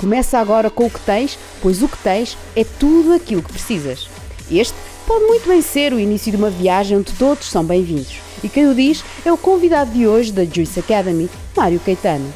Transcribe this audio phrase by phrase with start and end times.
[0.00, 4.08] Começa agora com o que tens, pois o que tens é tudo aquilo que precisas.
[4.50, 4.72] Este
[5.06, 8.16] pode muito bem ser o início de uma viagem onde todos são bem-vindos.
[8.42, 12.32] E quem o diz é o convidado de hoje da Juice Academy, Mário Caetano.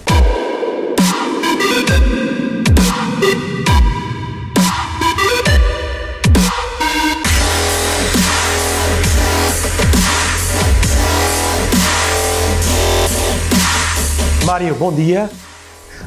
[14.45, 15.31] Mário, bom dia.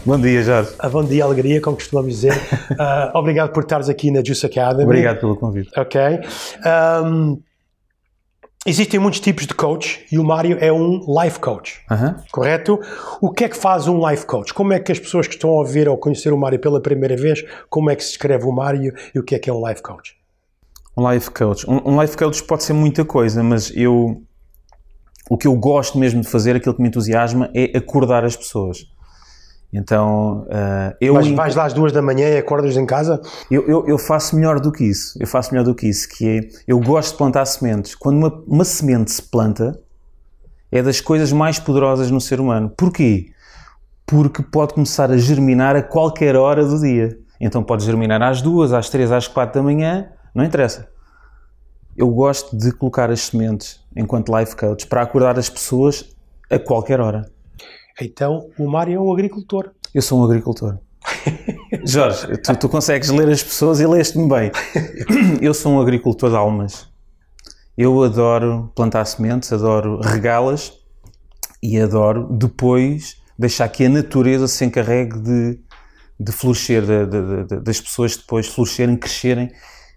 [0.07, 0.71] Bom dia, Jorge.
[0.89, 2.31] Bom dia, alegria, como costumamos dizer.
[2.31, 4.85] Uh, obrigado por estares aqui na Juice Academy.
[4.85, 5.69] Obrigado pelo convite.
[5.77, 5.99] Ok.
[7.03, 7.41] Um,
[8.65, 11.81] existem muitos tipos de coach e o Mário é um life coach.
[12.31, 12.79] Correto?
[13.19, 14.53] O que é que faz um life coach?
[14.53, 17.17] Como é que as pessoas que estão a ouvir ou conhecer o Mário pela primeira
[17.17, 19.67] vez, como é que se escreve o Mário e o que é que é um
[19.67, 20.15] life coach?
[20.95, 21.69] Um life coach.
[21.69, 24.23] Um, um life coach pode ser muita coisa, mas eu
[25.29, 28.87] o que eu gosto mesmo de fazer, aquilo que me entusiasma, é acordar as pessoas.
[29.71, 31.13] Então, uh, eu.
[31.13, 33.21] Mas vais lá às duas da manhã e acordas em casa?
[33.51, 35.17] Eu, eu, eu, faço melhor do que isso.
[35.19, 36.39] Eu faço melhor do que isso, que é.
[36.67, 37.93] Eu gosto de plantar sementes.
[37.93, 39.77] Quando uma, uma semente se planta,
[40.71, 42.71] é das coisas mais poderosas no ser humano.
[42.77, 43.31] Porquê?
[44.05, 47.17] Porque pode começar a germinar a qualquer hora do dia.
[47.39, 50.87] Então pode germinar às duas, às três, às quatro da manhã, não interessa.
[51.95, 56.15] Eu gosto de colocar as sementes enquanto life coach para acordar as pessoas
[56.49, 57.29] a qualquer hora.
[57.99, 59.71] Então, o Mário é um agricultor.
[59.93, 60.77] Eu sou um agricultor.
[61.85, 64.51] Jorge, tu, tu, consegues ler as pessoas e leste-me bem.
[65.41, 66.87] Eu sou um agricultor de almas.
[67.75, 70.73] Eu adoro plantar sementes, adoro regá-las
[71.61, 75.59] e adoro depois deixar que a natureza se encarregue de,
[76.19, 77.05] de florescer, de,
[77.45, 79.51] de, das pessoas depois florescerem, crescerem,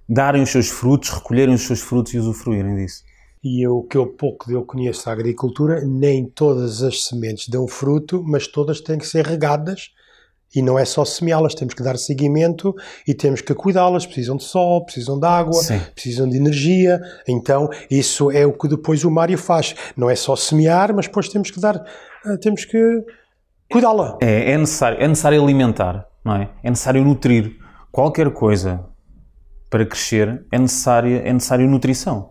[0.09, 3.10] darem os seus frutos, recolherem os seus frutos e usufruírem disso
[3.43, 8.23] e eu que eu pouco eu conheço a agricultura, nem todas as sementes dão fruto,
[8.25, 9.91] mas todas têm que ser regadas
[10.55, 12.75] e não é só semeá-las, temos que dar seguimento
[13.07, 15.81] e temos que cuidá-las, precisam de sol, precisam de água, Sim.
[15.95, 20.35] precisam de energia, então isso é o que depois o Mário faz, não é só
[20.35, 21.85] semear, mas depois temos que dar,
[22.27, 23.05] eh, temos que
[23.71, 24.19] cuidá-la.
[24.21, 26.51] É, é, necessário, é necessário alimentar, não é?
[26.65, 27.57] É necessário nutrir
[27.93, 28.85] qualquer coisa
[29.69, 32.31] para crescer, é necessária, é necessário nutrição.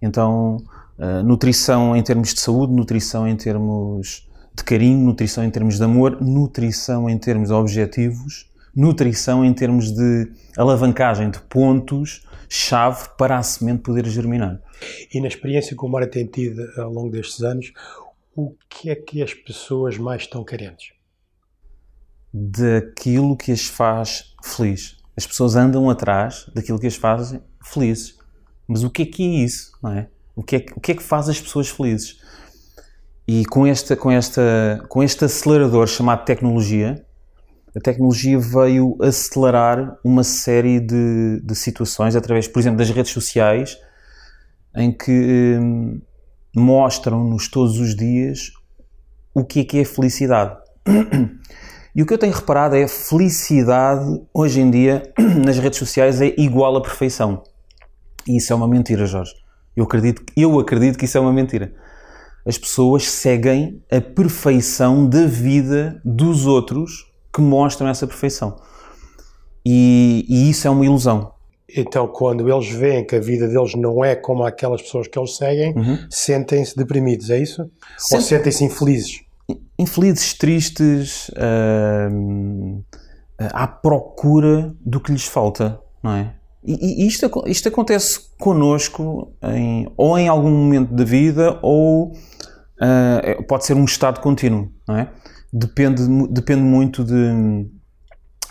[0.00, 0.58] Então,
[0.98, 5.84] uh, nutrição em termos de saúde, nutrição em termos de carinho, nutrição em termos de
[5.84, 13.42] amor, nutrição em termos de objetivos, nutrição em termos de alavancagem de pontos-chave para a
[13.42, 14.60] semente poder germinar.
[15.12, 17.72] E na experiência que o Mário tem tido ao longo destes anos,
[18.34, 20.92] o que é que as pessoas mais estão carentes?
[22.32, 24.96] Daquilo que as faz feliz.
[25.16, 28.17] As pessoas andam atrás daquilo que as faz felizes.
[28.68, 29.72] Mas o que é que é isso?
[29.82, 30.08] Não é?
[30.36, 32.20] O, que é, o que é que faz as pessoas felizes?
[33.26, 37.04] E com, esta, com, esta, com este acelerador chamado tecnologia,
[37.74, 43.78] a tecnologia veio acelerar uma série de, de situações através, por exemplo, das redes sociais,
[44.76, 46.00] em que hum,
[46.54, 48.52] mostram-nos todos os dias
[49.34, 50.56] o que é que é felicidade.
[51.96, 55.02] E o que eu tenho reparado é a felicidade hoje em dia
[55.44, 57.42] nas redes sociais é igual à perfeição.
[58.28, 59.32] E isso é uma mentira, Jorge.
[59.74, 61.72] Eu acredito, eu acredito que isso é uma mentira.
[62.44, 68.56] As pessoas seguem a perfeição da vida dos outros que mostram essa perfeição.
[69.64, 71.32] E, e isso é uma ilusão.
[71.76, 75.36] Então, quando eles veem que a vida deles não é como aquelas pessoas que eles
[75.36, 75.98] seguem, uhum.
[76.10, 77.70] sentem-se deprimidos, é isso?
[77.98, 78.14] Sente...
[78.14, 79.20] Ou sentem-se infelizes?
[79.78, 82.84] Infelizes, tristes, uh,
[83.38, 86.37] à procura do que lhes falta, não é?
[86.68, 93.42] E, e isto, isto acontece connosco em, ou em algum momento da vida ou uh,
[93.48, 95.10] pode ser um estado contínuo, não é?
[95.50, 97.66] Depende, depende muito de,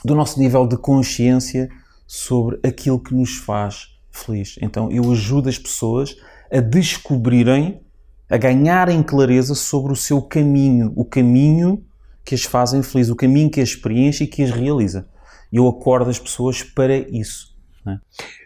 [0.04, 1.70] do nosso nível de consciência
[2.08, 4.56] sobre aquilo que nos faz feliz.
[4.64, 6.16] Então eu ajudo as pessoas
[6.52, 7.82] a descobrirem,
[8.28, 11.86] a ganharem clareza sobre o seu caminho, o caminho
[12.26, 15.08] que as fazem felizes, o caminho que as preenche e que as realiza.
[15.54, 17.57] Eu acordo as pessoas para isso.
[17.88, 18.02] Né?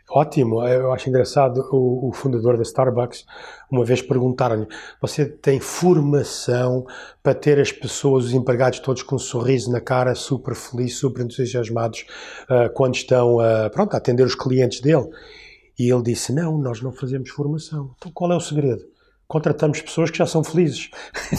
[0.07, 3.25] Ótimo, eu acho engraçado o, o, fundador da Starbucks
[3.71, 4.67] uma vez perguntaram-lhe:
[5.01, 6.85] Você tem formação
[7.23, 11.23] para ter as pessoas, os empregados todos com um sorriso na cara, super felizes, super
[11.23, 12.05] entusiasmados
[12.43, 15.09] uh, quando estão uh, pronto, a atender os clientes dele?
[15.79, 17.95] E ele disse: Não, nós não fazemos formação.
[17.97, 18.91] Então qual é o segredo?
[19.27, 20.89] contratamos pessoas que já são felizes,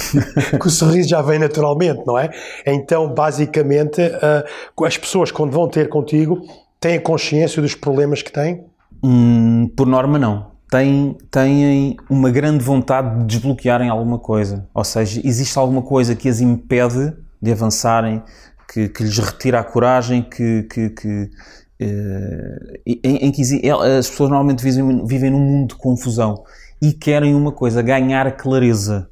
[0.58, 2.30] que o sorriso já vem naturalmente, não é?
[2.64, 6.40] Então, basicamente, uh, as pessoas quando vão ter contigo
[6.82, 8.66] têm consciência dos problemas que têm?
[9.02, 10.50] Hum, por norma, não.
[10.68, 14.68] Têm, têm uma grande vontade de desbloquearem alguma coisa.
[14.74, 18.22] Ou seja, existe alguma coisa que as impede de avançarem,
[18.70, 21.30] que, que lhes retira a coragem, que, que, que
[21.78, 26.42] eh, em, em, que as pessoas normalmente vivem, vivem num mundo de confusão
[26.80, 29.08] e querem uma coisa, ganhar clareza.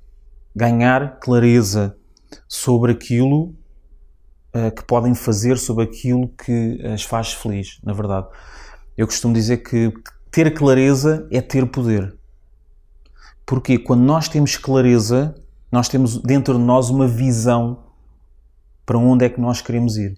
[0.57, 1.95] Ganhar clareza
[2.49, 3.55] sobre aquilo
[4.55, 8.27] uh, que podem fazer, sobre aquilo que as faz feliz, na verdade.
[8.97, 9.93] Eu costumo dizer que
[10.31, 12.15] ter clareza é ter poder.
[13.47, 15.35] Porque quando nós temos clareza,
[15.73, 17.85] nós temos dentro de nós uma visão
[18.87, 20.17] para onde é que nós queremos ir.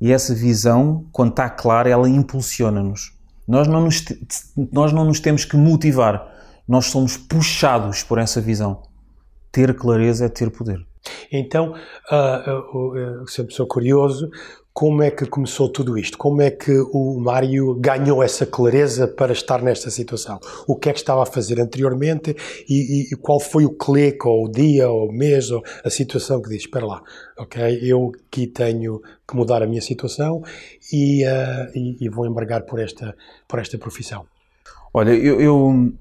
[0.00, 3.16] E essa visão, quando está clara, ela impulsiona-nos.
[3.46, 4.04] Nós não nos,
[4.72, 6.26] nós não nos temos que motivar,
[6.66, 8.82] nós somos puxados por essa visão.
[9.52, 10.84] Ter clareza é ter poder.
[11.30, 11.74] Então,
[12.10, 14.30] uh, sempre sou curioso,
[14.76, 16.18] como é que começou tudo isto?
[16.18, 20.38] Como é que o Mário ganhou essa clareza para estar nesta situação?
[20.66, 22.36] O que é que estava a fazer anteriormente
[22.68, 26.42] e, e qual foi o clique, ou o dia, ou o mês, ou a situação
[26.42, 27.02] que diz, espera lá,
[27.38, 30.42] ok, eu aqui tenho que mudar a minha situação
[30.92, 33.16] e, uh, e, e vou embargar por esta,
[33.48, 34.26] por esta profissão?
[34.92, 35.92] Olha, eu, eu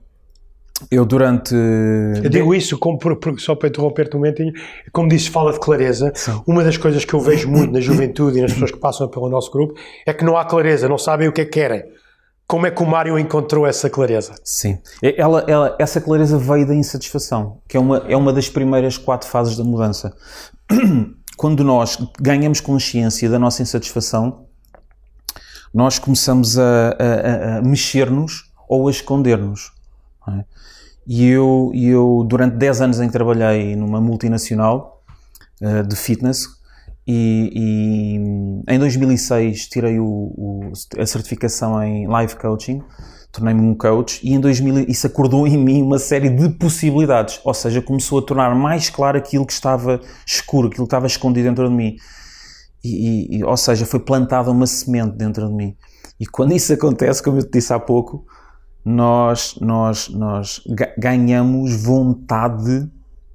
[0.92, 1.56] eu durante.
[1.56, 3.00] Eu digo isso como,
[3.38, 4.54] só para interromper-te um momentinho,
[4.92, 6.12] como disse, fala de clareza.
[6.14, 6.42] Sim.
[6.46, 9.30] Uma das coisas que eu vejo muito na juventude e nas pessoas que passam pelo
[9.30, 9.74] nosso grupo
[10.06, 11.84] é que não há clareza, não sabem o que é que querem.
[12.48, 14.36] Como é que o Mário encontrou essa clareza?
[14.44, 18.98] Sim, ela, ela, essa clareza veio da insatisfação, que é uma, é uma das primeiras
[18.98, 20.16] quatro fases da mudança.
[21.38, 24.46] Quando nós ganhamos consciência da nossa insatisfação,
[25.74, 29.75] nós começamos a, a, a mexer-nos ou a esconder-nos.
[30.30, 30.46] É?
[31.08, 35.04] E eu, eu, durante 10 anos em que trabalhei numa multinacional
[35.62, 36.48] uh, de fitness,
[37.08, 42.82] e, e, em 2006 tirei o, o, a certificação em life coaching,
[43.32, 47.54] tornei-me um coach, e em 2000 isso acordou em mim uma série de possibilidades, ou
[47.54, 51.70] seja, começou a tornar mais claro aquilo que estava escuro, aquilo que estava escondido dentro
[51.70, 51.96] de mim.
[52.84, 55.76] E, e, ou seja, foi plantada uma semente dentro de mim.
[56.20, 58.26] E quando isso acontece, como eu te disse há pouco,
[58.86, 60.62] nós, nós, nós
[60.96, 62.88] ganhamos vontade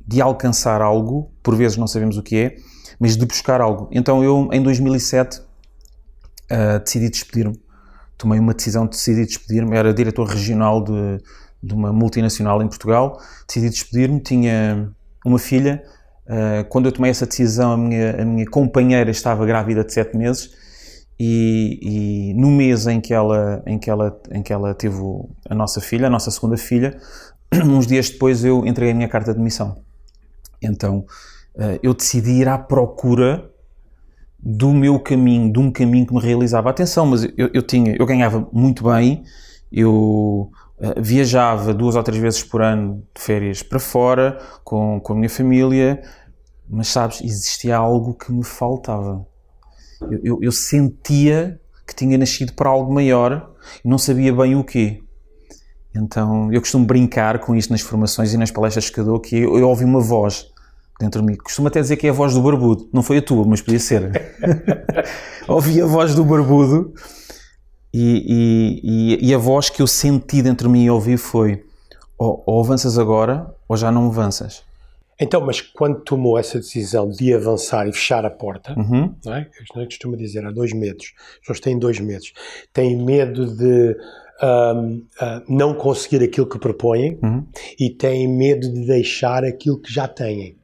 [0.07, 2.57] de alcançar algo, por vezes não sabemos o que é,
[3.01, 3.89] mas de buscar algo.
[3.91, 5.43] Então eu, em 2007, uh,
[6.49, 7.61] eh, decidi despedir-me.
[8.17, 9.77] Tomei uma decisão de decidir despedir-me.
[9.77, 11.19] Era diretor regional de,
[11.63, 13.19] de uma multinacional em Portugal.
[13.49, 14.21] Decidi despedir-me.
[14.21, 14.93] Tinha
[15.25, 15.83] uma filha.
[16.27, 20.17] Uh, quando eu tomei essa decisão, a minha, a minha companheira estava grávida de sete
[20.17, 20.51] meses
[21.23, 24.97] e, e, no mês em que ela em que ela em que ela teve
[25.51, 26.99] a nossa filha, a nossa segunda filha,
[27.53, 29.83] uns dias depois eu entreguei a minha carta de missão.
[30.63, 31.05] Então
[31.59, 33.51] eh, eu decidi ir à procura
[34.39, 36.71] do meu caminho, de um caminho que me realizava.
[36.71, 39.23] Atenção, mas eu, eu tinha, eu ganhava muito bem,
[39.71, 45.13] eu uh, viajava duas ou três vezes por ano de férias para fora com, com
[45.13, 46.03] a minha família,
[46.67, 49.27] mas sabes, existia algo que me faltava
[50.23, 53.51] eu, eu, sentia que tinha nascido para algo maior
[53.85, 55.03] e não sabia bem o quê.
[55.95, 59.37] Então eu costumo brincar com isto nas formações e nas palestras que eu dou, que
[59.37, 60.47] eu, eu ouvi uma voz
[60.99, 61.37] dentro de mim.
[61.37, 62.89] Costumo até dizer que é a voz do barbudo.
[62.93, 64.37] Não foi a tua, mas podia ser.
[65.49, 66.95] ouvi a voz do barbudo
[67.93, 71.65] e, e, e, a voz que eu senti dentro de mim e ouvi foi
[72.17, 74.63] ou, ou avanças agora ou já não avanças.
[75.21, 79.15] Então, mas quando tomou essa decisão de avançar e fechar a porta, uhum.
[79.25, 79.49] não é?
[79.77, 81.13] Eu costumo dizer, há dois medos.
[81.17, 82.33] As pessoas têm dois medos.
[82.73, 83.97] Têm medo de
[84.43, 87.47] um, uh, não conseguir aquilo que propõem uhum.
[87.79, 90.60] e têm medo de deixar aquilo que já têm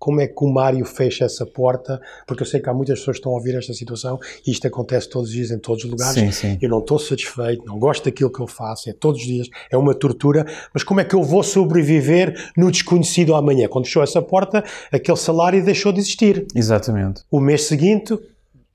[0.00, 3.16] como é que o Mário fecha essa porta, porque eu sei que há muitas pessoas
[3.16, 5.90] que estão a ouvir esta situação e isto acontece todos os dias em todos os
[5.90, 6.14] lugares.
[6.14, 6.58] Sim, sim.
[6.60, 9.76] Eu não estou satisfeito, não gosto daquilo que eu faço, é todos os dias, é
[9.76, 13.68] uma tortura, mas como é que eu vou sobreviver no desconhecido amanhã?
[13.68, 16.46] Quando fechou essa porta, aquele salário deixou de existir.
[16.54, 17.22] Exatamente.
[17.30, 18.18] O mês seguinte,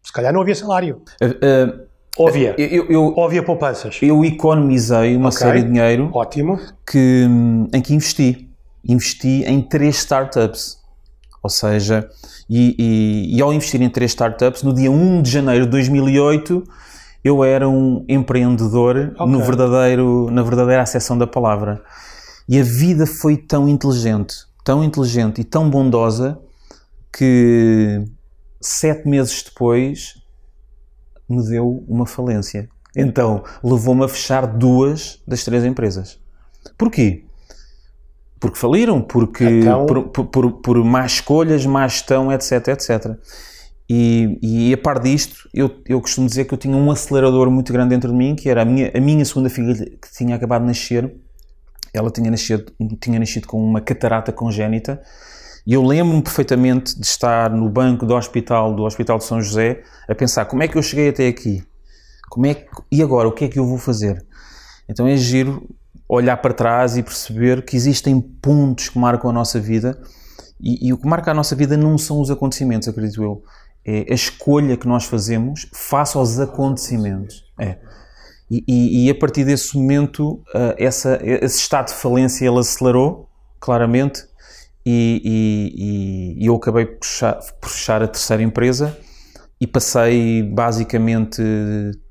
[0.04, 1.02] se calhar não havia salário.
[1.20, 1.86] Uh, uh...
[2.18, 2.56] Óbvia.
[2.58, 4.00] Eu, eu, Óbvia poupanças.
[4.02, 5.40] Eu economizei uma okay.
[5.40, 6.58] série de dinheiro Ótimo.
[6.90, 7.28] Que,
[7.74, 8.50] em que investi.
[8.88, 10.85] Investi em três startups.
[11.46, 12.10] Ou seja,
[12.50, 16.64] e, e, e, ao investir em três startups, no dia 1 de janeiro de 2008,
[17.24, 19.28] eu era um empreendedor okay.
[19.28, 21.84] no verdadeiro, na verdadeira acessão da palavra.
[22.50, 26.40] E a vida foi tão inteligente, tão inteligente e tão bondosa
[27.16, 28.04] que
[28.60, 30.16] sete meses depois
[31.30, 32.68] me deu uma falência.
[32.96, 36.20] Então levou-me a fechar duas das três empresas.
[36.76, 37.25] Porquê?
[38.40, 39.86] Porque faliram, porque então...
[39.86, 43.18] por, por, por, por más escolhas, má gestão, etc, etc.
[43.90, 47.72] E, e a par disto, eu, eu costumo dizer que eu tinha um acelerador muito
[47.72, 50.62] grande dentro de mim, que era a minha, a minha segunda filha que tinha acabado
[50.62, 51.16] de nascer.
[51.94, 52.66] Ela tinha nascido,
[53.00, 55.02] tinha nascido com uma catarata congénita
[55.66, 59.82] E eu lembro-me perfeitamente de estar no banco do hospital, do Hospital de São José,
[60.10, 61.64] a pensar como é que eu cheguei até aqui?
[62.30, 64.26] Como é que, e agora, o que é que eu vou fazer?
[64.90, 65.66] Então é giro
[66.08, 70.00] olhar para trás e perceber que existem pontos que marcam a nossa vida
[70.60, 73.44] e, e o que marca a nossa vida não são os acontecimentos, acredito eu.
[73.84, 77.46] É a escolha que nós fazemos face aos acontecimentos.
[77.60, 77.78] É.
[78.50, 83.30] E, e, e a partir desse momento, uh, essa, esse estado de falência ele acelerou,
[83.60, 84.24] claramente,
[84.88, 88.96] e, eu acabei por fechar, por fechar a terceira empresa
[89.60, 91.42] e passei basicamente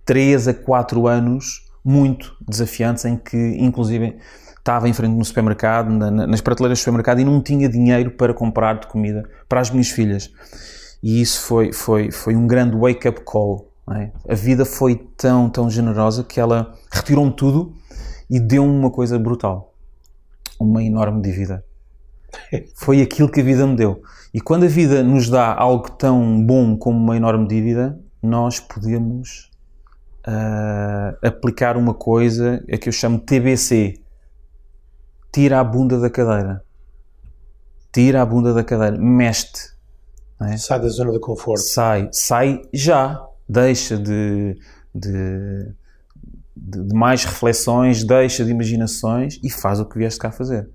[0.05, 4.17] 3 a 4 anos muito desafiantes em que, inclusive,
[4.57, 8.33] estava em frente no supermercado, na, nas prateleiras do supermercado e não tinha dinheiro para
[8.33, 10.33] comprar de comida para as minhas filhas.
[11.03, 13.71] E isso foi, foi, foi um grande wake-up call.
[13.91, 14.11] É?
[14.27, 17.75] A vida foi tão, tão generosa que ela retirou-me tudo
[18.31, 19.75] e deu-me uma coisa brutal.
[20.59, 21.63] Uma enorme dívida.
[22.75, 24.03] Foi aquilo que a vida me deu.
[24.33, 29.51] E quando a vida nos dá algo tão bom como uma enorme dívida, nós podemos
[30.27, 34.01] uh, aplicar uma coisa a que eu chamo TBC.
[35.33, 36.63] Tira a bunda da cadeira.
[37.93, 38.97] Tira a bunda da cadeira.
[38.99, 39.75] Meste.
[40.41, 40.57] É?
[40.57, 41.63] Sai da zona de conforto.
[41.63, 42.09] Sai.
[42.13, 43.25] Sai já.
[43.49, 44.59] Deixa de,
[44.95, 45.69] de,
[46.57, 50.69] de mais reflexões, deixa de imaginações e faz o que vieste cá fazer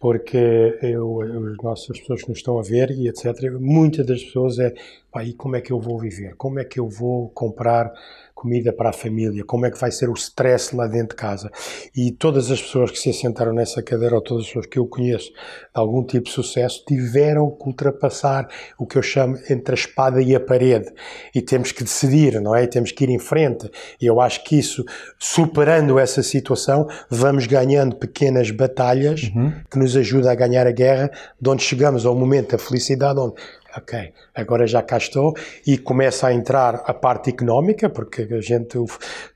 [0.00, 4.58] porque eu, as nossas pessoas que nos estão a ver e etc, muitas das pessoas
[4.58, 4.72] é,
[5.12, 6.34] pá, e como é que eu vou viver?
[6.36, 7.92] Como é que eu vou comprar
[8.40, 11.50] comida para a família, como é que vai ser o stress lá dentro de casa.
[11.94, 14.86] E todas as pessoas que se assentaram nessa cadeira, ou todas as pessoas que eu
[14.86, 15.34] conheço de
[15.74, 20.34] algum tipo de sucesso, tiveram que ultrapassar o que eu chamo entre a espada e
[20.34, 20.90] a parede.
[21.34, 22.64] E temos que decidir, não é?
[22.64, 23.70] E temos que ir em frente.
[24.00, 24.84] E eu acho que isso,
[25.18, 29.52] superando essa situação, vamos ganhando pequenas batalhas uhum.
[29.70, 33.34] que nos ajudam a ganhar a guerra, de onde chegamos ao momento da felicidade, onde
[33.76, 35.34] ok, agora já cá estou
[35.66, 38.78] e começa a entrar a parte económica, porque a gente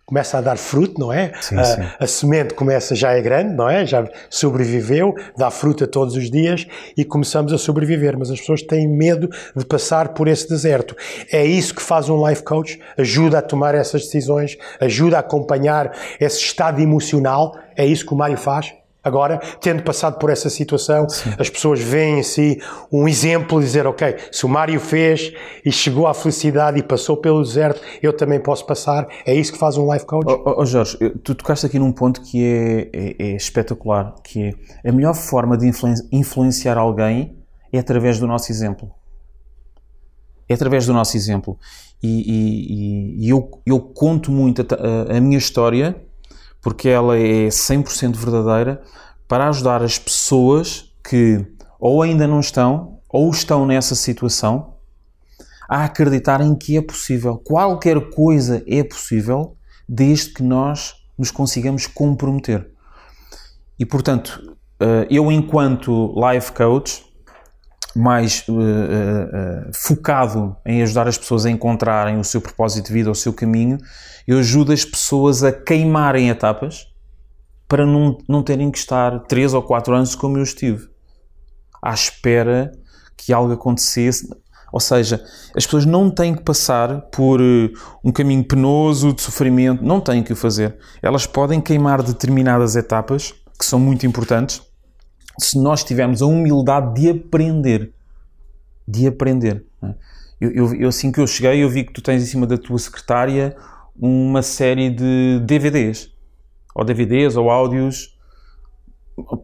[0.05, 1.33] começa a dar fruto, não é?
[1.41, 1.83] Sim, a, sim.
[1.99, 3.87] a, semente começa, já é grande, não é?
[3.87, 8.87] Já sobreviveu, dá fruta todos os dias e começamos a sobreviver, mas as pessoas têm
[8.87, 10.95] medo de passar por esse deserto.
[11.33, 15.93] É isso que faz um life coach, ajuda a tomar essas decisões, ajuda a acompanhar
[16.21, 18.75] esse estado emocional, é isso que o Mário faz.
[19.04, 21.34] Agora, tendo passado por essa situação, Sim.
[21.38, 22.58] as pessoas veem em si
[22.90, 25.30] um exemplo de dizer, ok, se o Mário fez
[25.62, 29.06] e chegou à felicidade e passou pelo deserto, eu também posso passar.
[29.26, 30.26] É isso que faz um life coach?
[30.26, 34.88] Oh, oh Jorge, tu tocaste aqui num ponto que é, é, é espetacular, que é
[34.88, 35.70] a melhor forma de
[36.11, 37.37] influenciar alguém
[37.70, 38.90] é através do nosso exemplo.
[40.49, 41.58] É através do nosso exemplo.
[42.02, 45.96] E, e, e eu, eu conto muito a, a minha história
[46.64, 48.83] porque ela é 100% verdadeira
[49.28, 51.47] para ajudar as pessoas que
[51.78, 54.75] ou ainda não estão ou estão nessa situação
[55.68, 57.37] a acreditarem que é possível.
[57.37, 62.71] Qualquer coisa é possível desde que nós nos consigamos comprometer.
[63.78, 67.04] E portanto, eh, eu, enquanto life coach,
[67.96, 73.10] mais uh, uh, focado em ajudar as pessoas a encontrarem o seu propósito de vida,
[73.10, 73.78] o seu caminho,
[74.26, 76.86] eu ajudo as pessoas a queimarem etapas
[77.68, 80.88] para não, não terem que estar 3 ou 4 anos como eu estive,
[81.82, 82.72] à espera
[83.16, 84.28] que algo acontecesse.
[84.72, 85.24] Ou seja,
[85.56, 87.40] as pessoas não têm que passar por
[88.02, 90.76] um caminho penoso de sofrimento, não têm que o fazer.
[91.00, 94.60] Elas podem queimar determinadas etapas que são muito importantes
[95.38, 97.93] se nós tivermos a humildade de aprender.
[98.87, 99.64] De aprender.
[99.83, 99.95] É?
[100.41, 102.59] Eu, eu, eu, assim que eu cheguei, eu vi que tu tens em cima da
[102.59, 103.57] tua secretária
[103.97, 106.11] uma série de DVDs.
[106.75, 108.19] Ou DVDs ou áudios.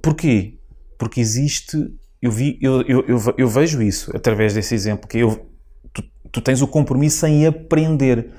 [0.03, 0.59] Porquê?
[0.99, 1.77] Porque existe.
[2.21, 5.47] Eu, vi, eu, eu, eu, eu vejo isso através desse exemplo, que eu,
[5.93, 8.31] tu, tu tens o compromisso em aprender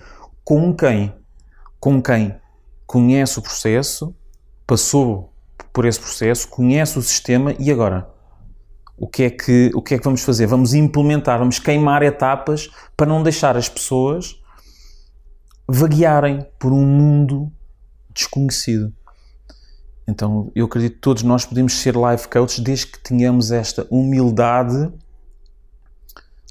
[0.43, 1.11] com quem?
[1.79, 2.35] Com quem
[2.91, 4.13] conhece o processo,
[4.67, 5.30] passou
[5.73, 8.07] por esse processo, conhece o sistema e agora?
[8.97, 10.45] O que, é que, o que é que vamos fazer?
[10.45, 14.39] Vamos implementar, vamos queimar etapas para não deixar as pessoas
[15.67, 17.51] vaguearem por um mundo
[18.13, 18.93] desconhecido.
[20.07, 24.91] Então, eu acredito que todos nós podemos ser life coaches desde que tenhamos esta humildade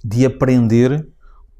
[0.02, 1.06] de aprender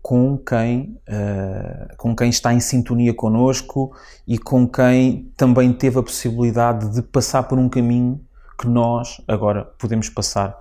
[0.03, 3.95] com quem, uh, com quem está em sintonia connosco
[4.27, 8.21] e com quem também teve a possibilidade de passar por um caminho
[8.59, 10.57] que nós agora podemos passar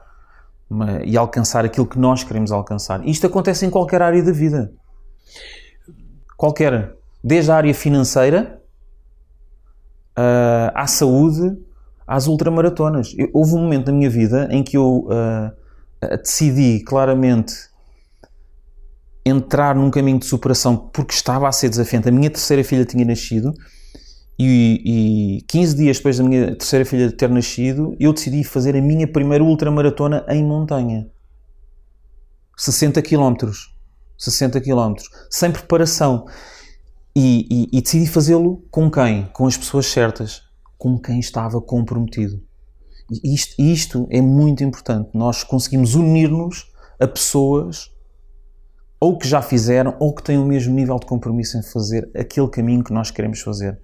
[0.69, 3.05] uma, e alcançar aquilo que nós queremos alcançar.
[3.08, 4.72] Isto acontece em qualquer área da vida.
[6.38, 6.96] Qualquer.
[7.24, 8.62] Desde a área financeira
[10.17, 11.58] uh, à saúde,
[12.08, 13.13] às ultramaratonas.
[13.17, 17.69] Eu, houve um momento na minha vida em que eu uh, decidi claramente
[19.30, 22.10] entrar num caminho de superação porque estava a ser desafiante.
[22.10, 23.54] A minha terceira filha tinha nascido
[24.40, 28.82] e, e 15 dias depois da minha terceira filha ter nascido, eu decidi fazer a
[28.82, 31.10] minha primeira ultramaratona em montanha.
[32.58, 33.36] 60 km.
[34.18, 34.94] 60 km.
[35.30, 36.26] Sem preparação.
[37.14, 39.26] E, e, e decidi fazê-lo com quem?
[39.34, 40.42] Com as pessoas certas.
[40.78, 42.42] Com quem estava comprometido.
[43.12, 45.10] E isto, isto é muito importante.
[45.14, 47.92] Nós conseguimos unir-nos a pessoas
[49.00, 52.50] ou que já fizeram ou que têm o mesmo nível de compromisso em fazer aquele
[52.50, 53.79] caminho que nós queremos fazer.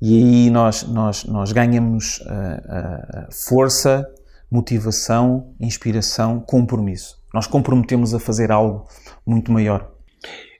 [0.00, 4.08] E aí nós, nós, nós ganhamos uh, uh, força,
[4.50, 7.20] motivação, inspiração, compromisso.
[7.34, 8.86] Nós comprometemos a fazer algo
[9.26, 9.92] muito maior.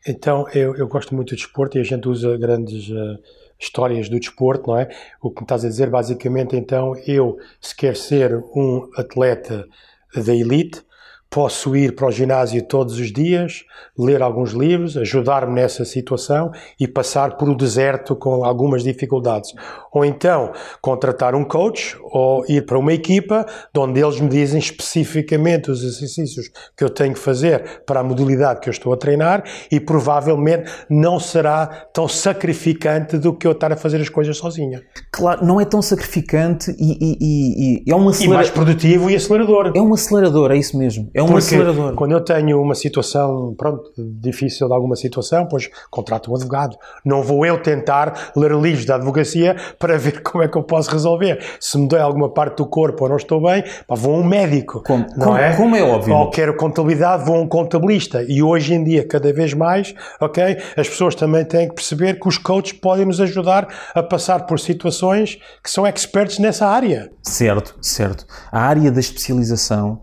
[0.06, 3.18] Então, eu, eu gosto muito do desporto e a gente usa grandes uh,
[3.58, 4.88] histórias do desporto, não é?
[5.22, 9.66] O que me estás a dizer, basicamente, então, eu, se quer ser um atleta
[10.14, 10.82] da elite,
[11.30, 13.64] Posso ir para o ginásio todos os dias,
[13.98, 19.52] ler alguns livros, ajudar-me nessa situação e passar por o deserto com algumas dificuldades.
[19.92, 23.44] Ou então contratar um coach ou ir para uma equipa
[23.76, 28.60] onde eles me dizem especificamente os exercícios que eu tenho que fazer para a modalidade
[28.60, 33.72] que eu estou a treinar e provavelmente não será tão sacrificante do que eu estar
[33.72, 34.82] a fazer as coisas sozinha.
[35.12, 38.24] Claro, não é tão sacrificante e, e, e, e é um acelerador.
[38.24, 39.72] E mais produtivo e acelerador.
[39.74, 41.10] É um acelerador, é isso mesmo.
[41.18, 41.94] É um Porque acelerador.
[41.94, 46.76] Quando eu tenho uma situação, pronto, difícil de alguma situação, pois contrato um advogado.
[47.04, 50.88] Não vou eu tentar ler livros da advocacia para ver como é que eu posso
[50.92, 51.44] resolver.
[51.58, 54.22] Se me dói alguma parte do corpo ou não estou bem, pá, vou a um
[54.22, 54.80] médico.
[54.84, 55.56] Como, não como, é?
[55.56, 56.14] como é óbvio.
[56.14, 58.24] Ou quero contabilidade, vou a um contabilista.
[58.28, 62.28] E hoje em dia, cada vez mais, ok, as pessoas também têm que perceber que
[62.28, 67.10] os coaches podem nos ajudar a passar por situações que são experts nessa área.
[67.24, 68.24] Certo, certo.
[68.52, 70.00] A área da especialização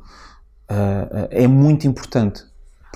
[0.69, 2.43] uh, é muito importante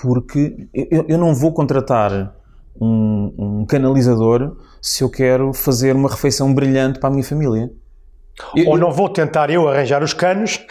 [0.02, 2.34] porque eu, eu não vou contratar
[2.80, 7.70] um, um, canalizador se eu quero fazer uma refeição brilhante para a minha família.
[8.66, 10.66] Ou não vou tentar eu arranjar os canos.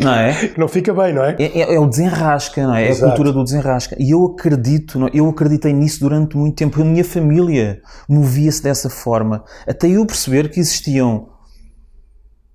[0.00, 0.52] Não é?
[0.56, 1.36] Não fica bem, não é?
[1.38, 2.88] É, é, é o desenrasca, não é?
[2.88, 3.04] Exato.
[3.04, 3.96] É a cultura do desenrasca.
[3.98, 6.80] E eu acredito, eu acreditei nisso durante muito tempo.
[6.80, 9.44] A minha família movia-se dessa forma.
[9.66, 11.31] Até eu perceber que existiam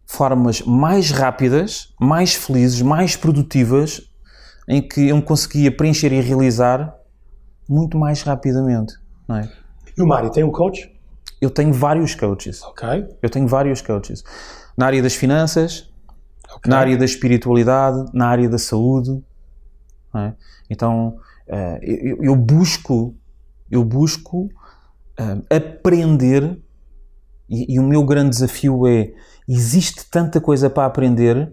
[0.07, 4.09] formas mais rápidas, mais felizes, mais produtivas,
[4.67, 6.95] em que eu me conseguia preencher e realizar
[7.69, 8.95] muito mais rapidamente,
[9.27, 9.51] não é?
[9.97, 10.89] E o Mário tem um coach?
[11.41, 12.63] Eu tenho vários coaches.
[12.63, 12.87] Ok.
[13.21, 14.23] Eu tenho vários coaches.
[14.77, 15.91] Na área das finanças,
[16.55, 16.69] okay.
[16.69, 19.23] na área da espiritualidade, na área da saúde.
[20.15, 20.33] É?
[20.69, 21.79] Então, uh,
[22.21, 23.15] eu, busco,
[23.69, 24.45] eu busco
[25.19, 26.59] uh, aprender
[27.49, 29.11] e, e o meu grande desafio é
[29.47, 31.51] existe tanta coisa para aprender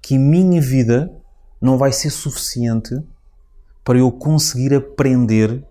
[0.00, 1.12] que minha vida
[1.60, 3.00] não vai ser suficiente
[3.84, 5.64] para eu conseguir aprender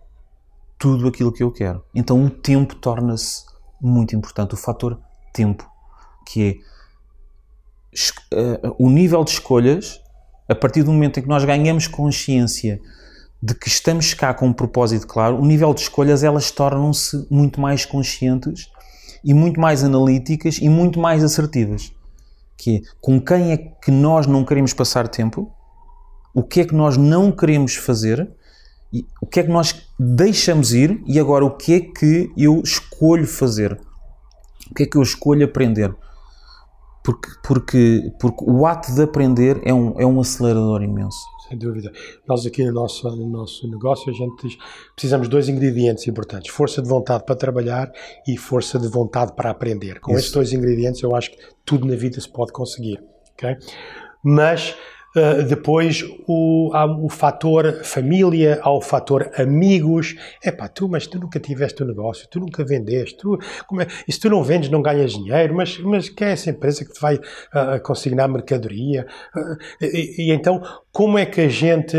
[0.78, 1.84] tudo aquilo que eu quero.
[1.94, 3.46] Então o tempo torna-se
[3.80, 5.00] muito importante, o fator
[5.34, 5.70] tempo,
[6.26, 6.62] que
[8.32, 10.02] é uh, o nível de escolhas,
[10.48, 12.82] a partir do momento em que nós ganhamos consciência
[13.42, 17.60] de que estamos cá com um propósito claro, o nível de escolhas elas tornam-se muito
[17.60, 18.71] mais conscientes
[19.24, 21.92] e muito mais analíticas e muito mais assertivas.
[22.58, 25.52] Que é, com quem é que nós não queremos passar tempo,
[26.34, 28.30] o que é que nós não queremos fazer,
[29.22, 31.02] o que é que nós deixamos ir?
[31.06, 33.80] E agora o que é que eu escolho fazer,
[34.70, 35.94] o que é que eu escolho aprender.
[37.04, 41.20] Porque, porque, porque o ato de aprender é um, é um acelerador imenso
[41.52, 41.92] sem dúvida.
[42.28, 44.58] Nós aqui no nosso, no nosso negócio, a gente
[44.96, 47.92] precisamos de dois ingredientes importantes, força de vontade para trabalhar
[48.28, 50.00] e força de vontade para aprender.
[50.00, 50.20] Com Isso.
[50.20, 53.58] estes dois ingredientes eu acho que tudo na vida se pode conseguir, ok?
[54.24, 54.76] Mas
[55.16, 60.16] Uh, depois o, há o fator família, há o fator amigos.
[60.44, 63.88] É pá, tu, mas tu nunca tiveste um negócio, tu nunca vendeste, tu, como é,
[64.08, 66.94] e se tu não vendes, não ganhas dinheiro, mas, mas que é essa empresa que
[66.94, 69.06] te vai uh, consignar mercadoria?
[69.36, 71.98] Uh, e, e, então, como é que a gente.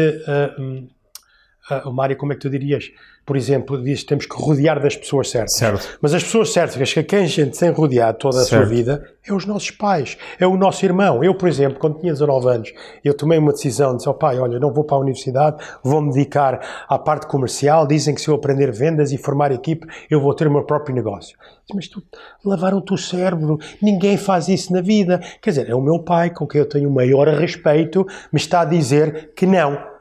[1.71, 2.91] Uh, uh, Mário, como é que tu dirias?
[3.25, 5.55] por exemplo, diz que temos que rodear das pessoas certas.
[5.55, 5.99] Certo.
[6.01, 8.67] Mas as pessoas certas, que a quem a gente tem rodeado toda a certo.
[8.67, 11.23] sua vida, é os nossos pais, é o nosso irmão.
[11.23, 12.73] Eu, por exemplo, quando tinha 19 anos,
[13.05, 16.13] eu tomei uma decisão, disse ao oh, pai, olha, não vou para a universidade, vou-me
[16.13, 20.35] dedicar à parte comercial, dizem que se eu aprender vendas e formar equipe, eu vou
[20.35, 21.39] ter o meu próprio negócio.
[21.73, 22.03] Mas tu,
[22.45, 25.21] lavaram-te o cérebro, ninguém faz isso na vida.
[25.41, 28.63] Quer dizer, é o meu pai, com quem eu tenho o maior respeito, me está
[28.63, 29.92] a dizer que não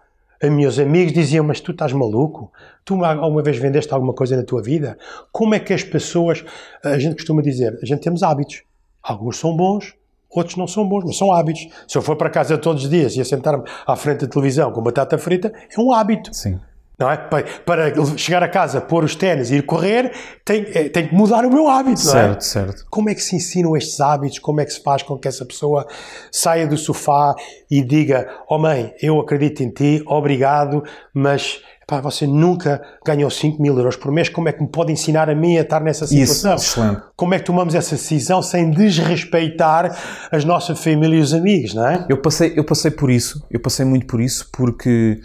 [0.50, 2.52] meus amigos diziam: Mas tu estás maluco?
[2.84, 4.98] Tu alguma vez vendeste alguma coisa na tua vida?
[5.32, 6.44] Como é que as pessoas.
[6.84, 8.64] A gente costuma dizer: a gente temos hábitos.
[9.04, 9.96] Alguns são bons,
[10.30, 11.68] outros não são bons, mas são hábitos.
[11.88, 14.82] Se eu for para casa todos os dias e assentar-me à frente da televisão com
[14.82, 16.34] batata frita, é um hábito.
[16.34, 16.60] Sim.
[17.02, 17.18] Não é?
[17.18, 20.12] Para, para chegar a casa, pôr os ténis e ir correr,
[20.46, 22.22] tem, é, tem que mudar o meu hábito, não é?
[22.28, 22.86] Certo, certo.
[22.90, 24.40] Como é que se ensinam estes hábitos?
[24.40, 25.88] Como é que se faz com que essa pessoa
[26.32, 27.34] saia do sofá
[27.70, 30.84] e diga: Oh mãe, eu acredito em ti, obrigado,
[31.14, 31.62] mas
[31.92, 35.30] pá, você nunca ganhou 5 mil euros por mês, como é que me pode ensinar
[35.30, 36.56] a mim a estar nessa situação?
[36.56, 37.02] Isso, excelente.
[37.18, 39.98] Como é que tomamos essa decisão sem desrespeitar
[40.32, 42.06] as nossas famílias e os amigos, não é?
[42.08, 45.20] Eu passei, eu passei por isso, eu passei muito por isso, porque,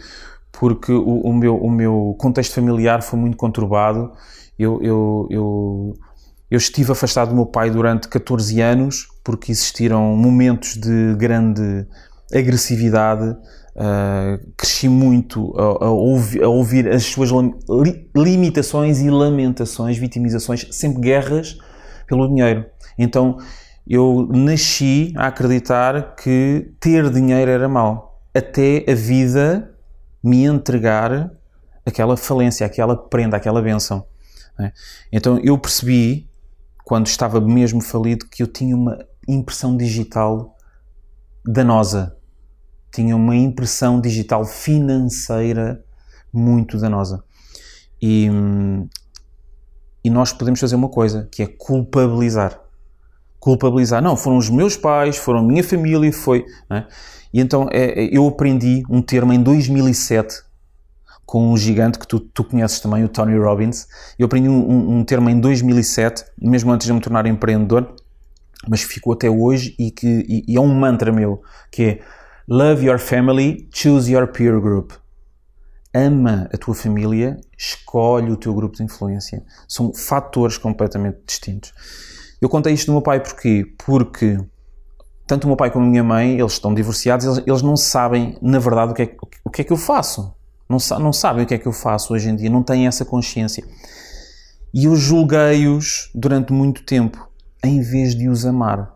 [0.58, 4.12] porque o, o meu, o meu contexto familiar foi muito conturbado.
[4.58, 5.94] Eu, eu, eu,
[6.50, 11.86] eu estive afastado do meu pai durante 14 anos, porque existiram momentos de grande
[12.32, 13.36] agressividade.
[13.76, 20.66] Uh, cresci muito a, a, ouvir, a, ouvir, as suas li, limitações e lamentações, vitimizações,
[20.70, 21.58] sempre guerras
[22.06, 22.64] pelo dinheiro.
[22.98, 23.36] Então
[23.86, 29.75] eu nasci a acreditar que ter dinheiro era mau, até a vida
[30.26, 31.30] me entregar
[31.84, 34.06] aquela falência, aquela prenda, aquela benção.
[34.58, 34.72] É?
[35.12, 36.28] Então eu percebi,
[36.84, 40.56] quando estava mesmo falido, que eu tinha uma impressão digital
[41.44, 42.16] danosa
[42.96, 45.84] tinha uma impressão digital financeira
[46.32, 47.22] muito danosa.
[48.00, 48.26] E,
[50.02, 52.58] e nós podemos fazer uma coisa, que é culpabilizar.
[53.46, 54.02] Culpabilizar.
[54.02, 56.44] Não, foram os meus pais, foram a minha família, foi...
[56.68, 56.84] É?
[57.32, 60.42] E então é, é, eu aprendi um termo em 2007
[61.24, 63.86] com um gigante que tu, tu conheces também, o Tony Robbins.
[64.18, 67.94] Eu aprendi um, um termo em 2007, mesmo antes de me tornar empreendedor,
[68.68, 72.00] mas ficou até hoje e que e, e é um mantra meu, que é
[72.48, 74.90] Love your family, choose your peer group.
[75.94, 79.44] Ama a tua família, escolhe o teu grupo de influência.
[79.68, 81.72] São fatores completamente distintos.
[82.40, 83.64] Eu contei isto do meu pai porquê?
[83.84, 84.38] Porque
[85.26, 88.38] tanto o meu pai como a minha mãe, eles estão divorciados, eles, eles não sabem,
[88.40, 90.34] na verdade, o que, é, o que é que eu faço.
[90.68, 93.04] Não, não sabem o que é que eu faço hoje em dia, não têm essa
[93.04, 93.66] consciência.
[94.72, 97.28] E eu julguei-os durante muito tempo,
[97.64, 98.94] em vez de os amar.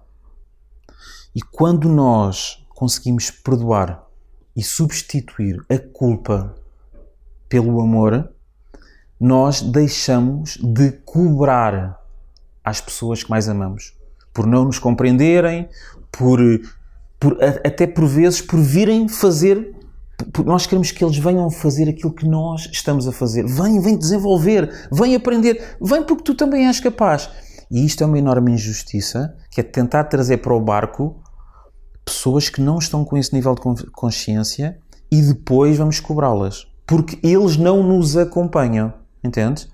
[1.35, 4.05] E quando nós conseguimos perdoar
[4.57, 6.55] e substituir a culpa
[7.49, 8.31] pelo amor,
[9.19, 12.00] nós deixamos de cobrar
[12.65, 13.95] às pessoas que mais amamos.
[14.33, 15.69] Por não nos compreenderem,
[16.13, 16.41] por,
[17.19, 19.75] por até por vezes por virem fazer.
[20.45, 23.47] Nós queremos que eles venham fazer aquilo que nós estamos a fazer.
[23.47, 27.31] Vem, vem desenvolver, vem aprender, vem porque tu também és capaz.
[27.71, 31.17] E isto é uma enorme injustiça, que é tentar trazer para o barco
[32.05, 34.79] pessoas que não estão com esse nível de consciência
[35.11, 36.67] e depois vamos cobrá-las.
[36.87, 38.93] Porque eles não nos acompanham.
[39.23, 39.69] Entende?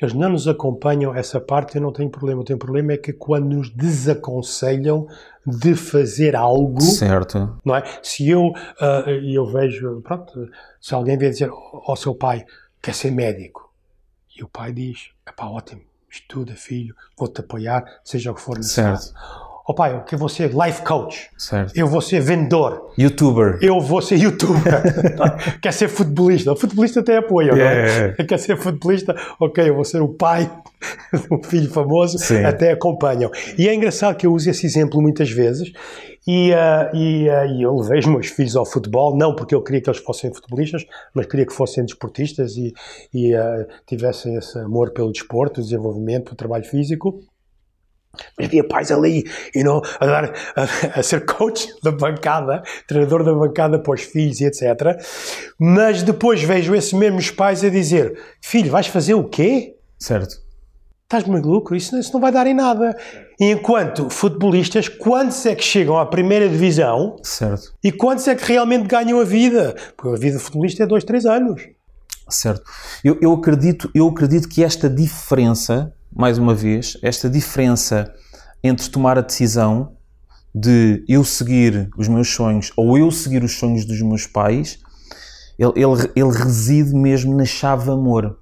[0.00, 2.40] Eles não nos acompanham, essa parte eu não tenho problema.
[2.40, 5.06] O tenho problema é que quando nos desaconselham
[5.46, 6.80] de fazer algo.
[6.80, 7.58] Certo.
[7.64, 7.82] Não é?
[8.02, 10.48] Se eu, uh, eu vejo, pronto,
[10.80, 12.44] se alguém vier dizer ao seu pai
[12.80, 13.72] quer ser médico
[14.36, 18.56] e o pai diz: é pá, ótimo, estuda, filho, vou-te apoiar, seja o que for
[18.56, 18.98] necessário.
[18.98, 21.30] Certo oh pai, eu quero vou ser life coach.
[21.38, 21.76] Certo.
[21.76, 22.90] Eu vou ser vendedor.
[22.98, 23.58] Youtuber.
[23.60, 24.82] Eu vou ser youtuber.
[25.60, 26.52] quer ser futebolista.
[26.52, 28.24] O futebolista tem apoio, yeah, não é?
[28.24, 30.50] Quer ser futebolista, ok, eu vou ser o pai
[31.30, 32.44] um filho famoso, Sim.
[32.44, 33.30] até acompanham.
[33.58, 35.72] E é engraçado que eu uso esse exemplo muitas vezes
[36.26, 39.62] e, uh, e, uh, e eu levei os meus filhos ao futebol, não porque eu
[39.62, 42.72] queria que eles fossem futebolistas, mas queria que fossem desportistas e,
[43.12, 47.20] e uh, tivessem esse amor pelo desporto, o desenvolvimento, o trabalho físico.
[48.38, 49.24] Mas havia pais ali,
[49.54, 54.02] you know, a, dar, a, a, ser coach da bancada, treinador da bancada para os
[54.02, 55.00] filhos e etc.
[55.58, 59.76] Mas depois vejo esses mesmos pais a dizer: Filho, vais fazer o quê?
[59.98, 60.44] Certo.
[61.04, 61.74] Estás maluco?
[61.74, 62.96] Isso, isso não vai dar em nada.
[63.38, 67.16] Enquanto futebolistas, quantos é que chegam à primeira divisão?
[67.22, 67.74] Certo.
[67.84, 69.76] E quantos é que realmente ganham a vida?
[69.96, 71.62] Porque a vida de futebolista é dois, três anos.
[72.28, 72.62] Certo.
[73.04, 78.12] Eu, eu, acredito, eu acredito que esta diferença mais uma vez, esta diferença
[78.62, 79.96] entre tomar a decisão
[80.54, 84.78] de eu seguir os meus sonhos ou eu seguir os sonhos dos meus pais,
[85.58, 88.38] ele, ele, ele reside mesmo na chave amor.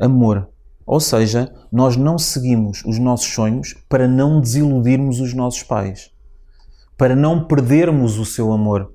[0.00, 0.48] Amor.
[0.86, 6.10] Ou seja, nós não seguimos os nossos sonhos para não desiludirmos os nossos pais,
[6.96, 8.92] para não perdermos o seu amor.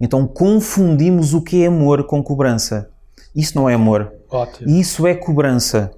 [0.00, 2.90] Então confundimos o que é amor com cobrança.
[3.34, 4.12] Isso não é amor.
[4.30, 4.68] Ótimo.
[4.68, 5.92] Isso é cobrança.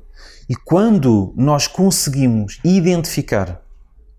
[0.48, 3.60] E quando nós conseguimos identificar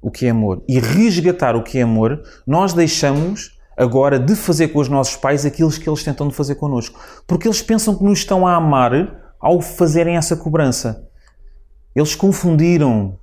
[0.01, 4.67] o que é amor e resgatar o que é amor, nós deixamos agora de fazer
[4.69, 6.99] com os nossos pais aquilo que eles tentam de fazer connosco.
[7.25, 11.07] Porque eles pensam que nos estão a amar ao fazerem essa cobrança.
[11.95, 13.17] Eles confundiram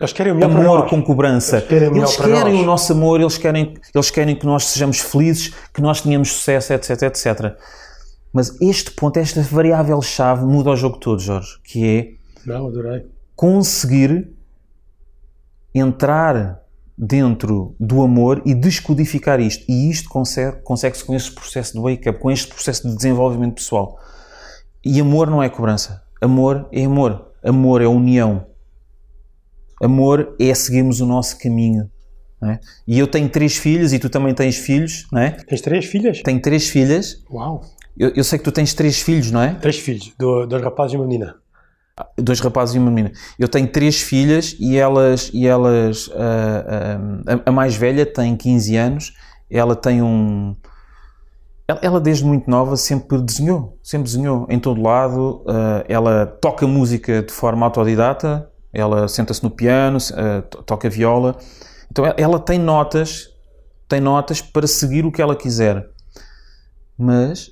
[0.00, 1.56] Eles querem o melhor amor com cobrança.
[1.56, 5.00] Eles querem o Eles querem o nosso amor, eles querem, eles querem que nós sejamos
[5.00, 7.56] felizes, que nós tenhamos sucesso, etc, etc.
[8.32, 12.14] Mas este ponto, esta variável-chave muda o jogo todo, Jorge, que é
[12.46, 13.06] Não, adorei.
[13.34, 14.32] conseguir
[15.74, 16.60] entrar
[16.96, 19.64] dentro do amor e descodificar isto.
[19.70, 23.98] E isto consegue- consegue-se com este processo de wake-up, com este processo de desenvolvimento pessoal.
[24.84, 26.02] E amor não é cobrança.
[26.20, 27.32] Amor é amor.
[27.42, 28.46] Amor é união.
[29.82, 31.90] Amor é seguirmos o nosso caminho.
[32.42, 32.58] é?
[32.86, 35.30] E eu tenho três filhos e tu também tens filhos, não é?
[35.30, 36.22] Tens três filhas?
[36.22, 37.22] Tenho três filhas.
[37.30, 37.60] Uau.
[37.98, 39.54] Eu, eu sei que tu tens três filhos, não é?
[39.54, 41.36] Três filhos, do- dois rapazes e uma menina.
[42.18, 43.14] dois rapazes e uma menina.
[43.38, 46.64] Eu tenho três filhas e elas, e elas ah,
[47.26, 49.12] ah, a, a mais velha tem 15 anos,
[49.50, 50.56] ela tem um.
[51.68, 55.44] Ela, ela desde muito nova sempre desenhou, sempre desenhou em todo lado.
[55.46, 61.36] ah, ela toca música de forma autodidata, ela senta-se no piano, ah, to- toca viola.
[61.90, 63.28] Então ela- ela tem notas,
[63.88, 65.86] tem notas para seguir o que ela quiser.
[66.96, 67.50] Mas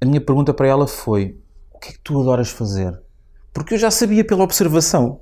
[0.00, 1.38] a minha pergunta para ela foi:
[1.72, 2.98] o que é que tu adoras fazer?
[3.52, 5.20] Porque eu já sabia pela observação.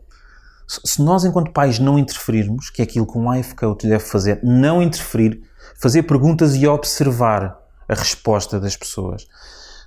[0.66, 4.38] Se nós, enquanto pais, não interferirmos, que é aquilo que um life coach deve fazer,
[4.42, 5.42] não interferir,
[5.80, 9.26] fazer perguntas e observar a resposta das pessoas,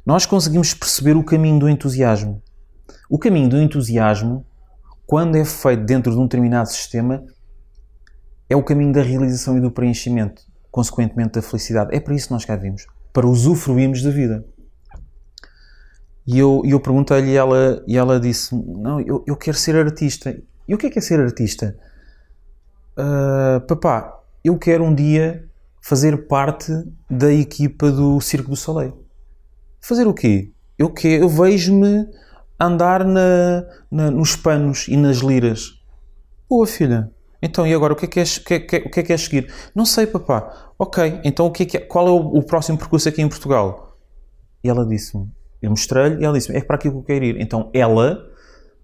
[0.03, 2.41] nós conseguimos perceber o caminho do entusiasmo.
[3.07, 4.43] O caminho do entusiasmo,
[5.05, 7.23] quando é feito dentro de um determinado sistema,
[8.49, 11.95] é o caminho da realização e do preenchimento, consequentemente da felicidade.
[11.95, 14.43] É para isso que nós cá vimos, para usufruirmos da vida.
[16.31, 20.33] E eu, eu perguntei-lhe e ela, e ela disse: Não, eu, eu quero ser artista.
[20.65, 21.75] E o que é que é ser artista?
[22.95, 25.45] "Ah, papá, eu quero um dia
[25.81, 26.71] fazer parte
[27.09, 28.93] da equipa do Circo do Soleil.
[29.81, 30.51] Fazer o quê?
[30.77, 32.07] Eu, eu vejo-me
[32.59, 35.71] andar na, na- nos panos e nas liras.
[36.49, 37.11] Boa filha.
[37.41, 38.99] Então, e agora o que é que és, o que é, que é- o que
[38.99, 39.51] é que és seguir?
[39.75, 40.71] Não sei, papá.
[40.77, 43.27] Ok, então o que é que é- qual é o, o próximo percurso aqui em
[43.27, 43.97] Portugal?
[44.63, 45.27] E ela disse-me,
[45.61, 47.39] eu mostrei-lhe e ela disse-me, é para aqui que eu quero ir.
[47.39, 48.19] Então ela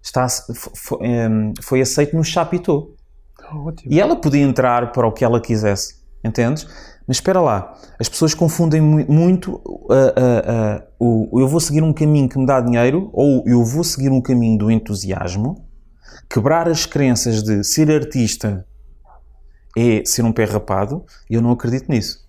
[0.01, 2.89] está, fo- fo- em, foi aceita no Chapitão.
[3.53, 3.71] Oh.
[3.85, 6.67] E ela podia entrar para o que ela quisesse, entendes?
[7.07, 9.61] Mas espera lá, as pessoas confundem mu- muito
[10.99, 14.21] o eu vou seguir um caminho que me dá dinheiro ou eu vou seguir um
[14.21, 15.65] caminho do entusiasmo,
[16.29, 18.65] quebrar as crenças de ser artista
[19.77, 22.26] é ser um pé rapado, e eu não acredito nisso.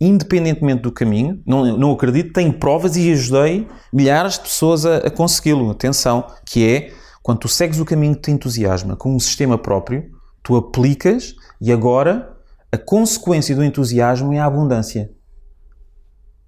[0.00, 5.10] Independentemente do caminho, não, não acredito, tenho provas e ajudei milhares de pessoas a, a
[5.10, 5.70] consegui-lo.
[5.70, 10.10] Atenção, que é quando tu segues o caminho que te entusiasma com um sistema próprio,
[10.42, 12.36] tu aplicas e agora
[12.70, 15.10] a consequência do entusiasmo é a abundância.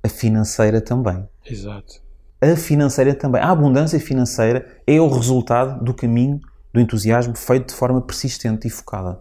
[0.02, 1.26] A financeira também.
[1.44, 1.94] Exato.
[2.40, 3.40] A financeira também.
[3.40, 6.38] A abundância financeira é o resultado do caminho
[6.72, 9.20] do entusiasmo feito de forma persistente e focada.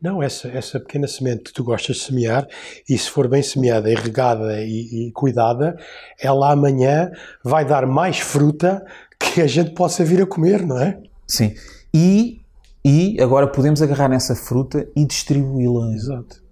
[0.00, 2.46] Não, essa, essa pequena semente que tu gostas de semear,
[2.88, 5.76] e se for bem semeada, irrigada e, e cuidada,
[6.20, 7.10] ela amanhã
[7.44, 8.84] vai dar mais fruta
[9.18, 10.98] que a gente possa vir a comer, não é?
[11.26, 11.54] Sim.
[11.92, 12.40] E,
[12.84, 15.92] e agora podemos agarrar nessa fruta e distribuí-la.
[15.94, 16.42] Exato.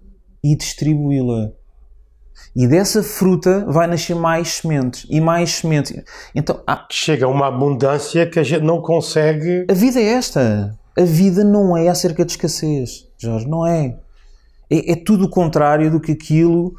[0.43, 1.51] E distribuí-la.
[2.55, 6.03] E dessa fruta vai nascer mais sementes e mais sementes.
[6.33, 9.65] Então, há- Chega a uma abundância que a gente não consegue.
[9.69, 10.77] a vida é esta.
[10.97, 13.97] A vida não é acerca de escassez, Jorge, não é.
[14.69, 16.75] É, é tudo o contrário do que aquilo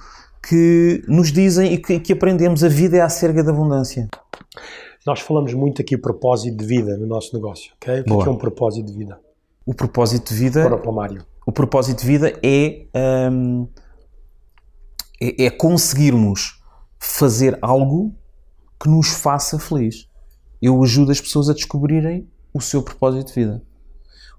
[0.46, 2.62] que nos dizem e que, que aprendemos.
[2.62, 4.08] A vida é acerca da abundância.
[5.06, 8.00] Nós falamos muito aqui propósito de vida no nosso negócio, ok?
[8.00, 9.20] O que é, que é um propósito de vida?
[9.64, 11.24] O propósito de vida Para o Palmário.
[11.46, 12.86] o propósito de vida é,
[13.30, 13.68] hum,
[15.20, 16.60] é, é conseguirmos
[16.98, 18.14] fazer algo
[18.80, 20.08] que nos faça feliz.
[20.60, 23.62] Eu ajudo as pessoas a descobrirem o seu propósito de vida.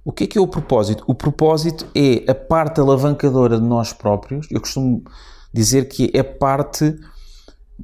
[0.07, 1.03] O que é que é o propósito?
[1.05, 4.47] O propósito é a parte alavancadora de nós próprios.
[4.49, 5.03] Eu costumo
[5.51, 6.97] dizer que é a parte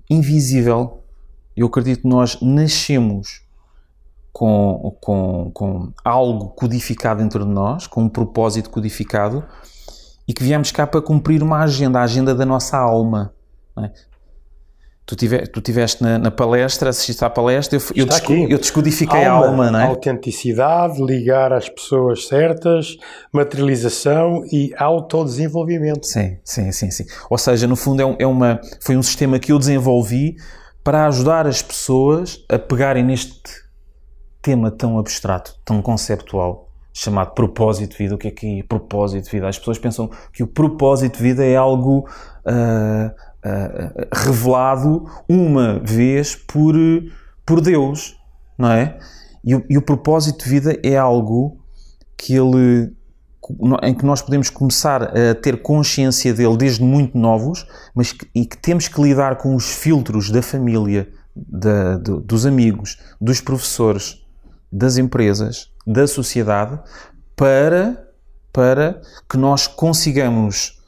[0.10, 1.04] invisível.
[1.54, 3.42] Eu acredito que nós nascemos
[4.32, 9.44] com, com, com algo codificado dentro de nós, com um propósito codificado,
[10.26, 13.34] e que viemos cá para cumprir uma agenda, a agenda da nossa alma.
[13.80, 13.92] é?
[15.06, 19.26] Tu, tive, tu tiveste na, na palestra, assististe à palestra, eu, eu, desco- eu descodifiquei
[19.26, 19.84] a alma, não é?
[19.88, 22.96] Autenticidade, ligar às pessoas certas,
[23.34, 26.06] materialização e autodesenvolvimento.
[26.08, 27.04] Sim, sim, sim, sim.
[27.30, 30.36] Ou seja, no fundo é, um- é uma, foi um sistema que eu desenvolvi
[30.84, 33.42] para ajudar as pessoas a pegarem neste
[34.42, 38.16] tema tão abstrato, tão conceptual, chamado propósito de vida.
[38.16, 39.48] O que é que é propósito de vida?
[39.48, 42.08] As pessoas pensam que o propósito de vida é algo
[42.46, 43.12] ah,
[43.44, 46.76] ah, revelado uma vez por,
[47.46, 48.18] por Deus,
[48.58, 48.98] não é?
[49.44, 51.58] E o, e o propósito de vida é algo
[52.18, 52.94] que ele
[53.82, 58.46] em que nós podemos começar a ter consciência dele desde muito novos, mas que, e
[58.46, 64.24] que temos que lidar com os filtros da família, da, do, dos amigos, dos professores,
[64.72, 66.80] das empresas, da sociedade,
[67.36, 68.08] para,
[68.54, 70.82] para que nós consigamos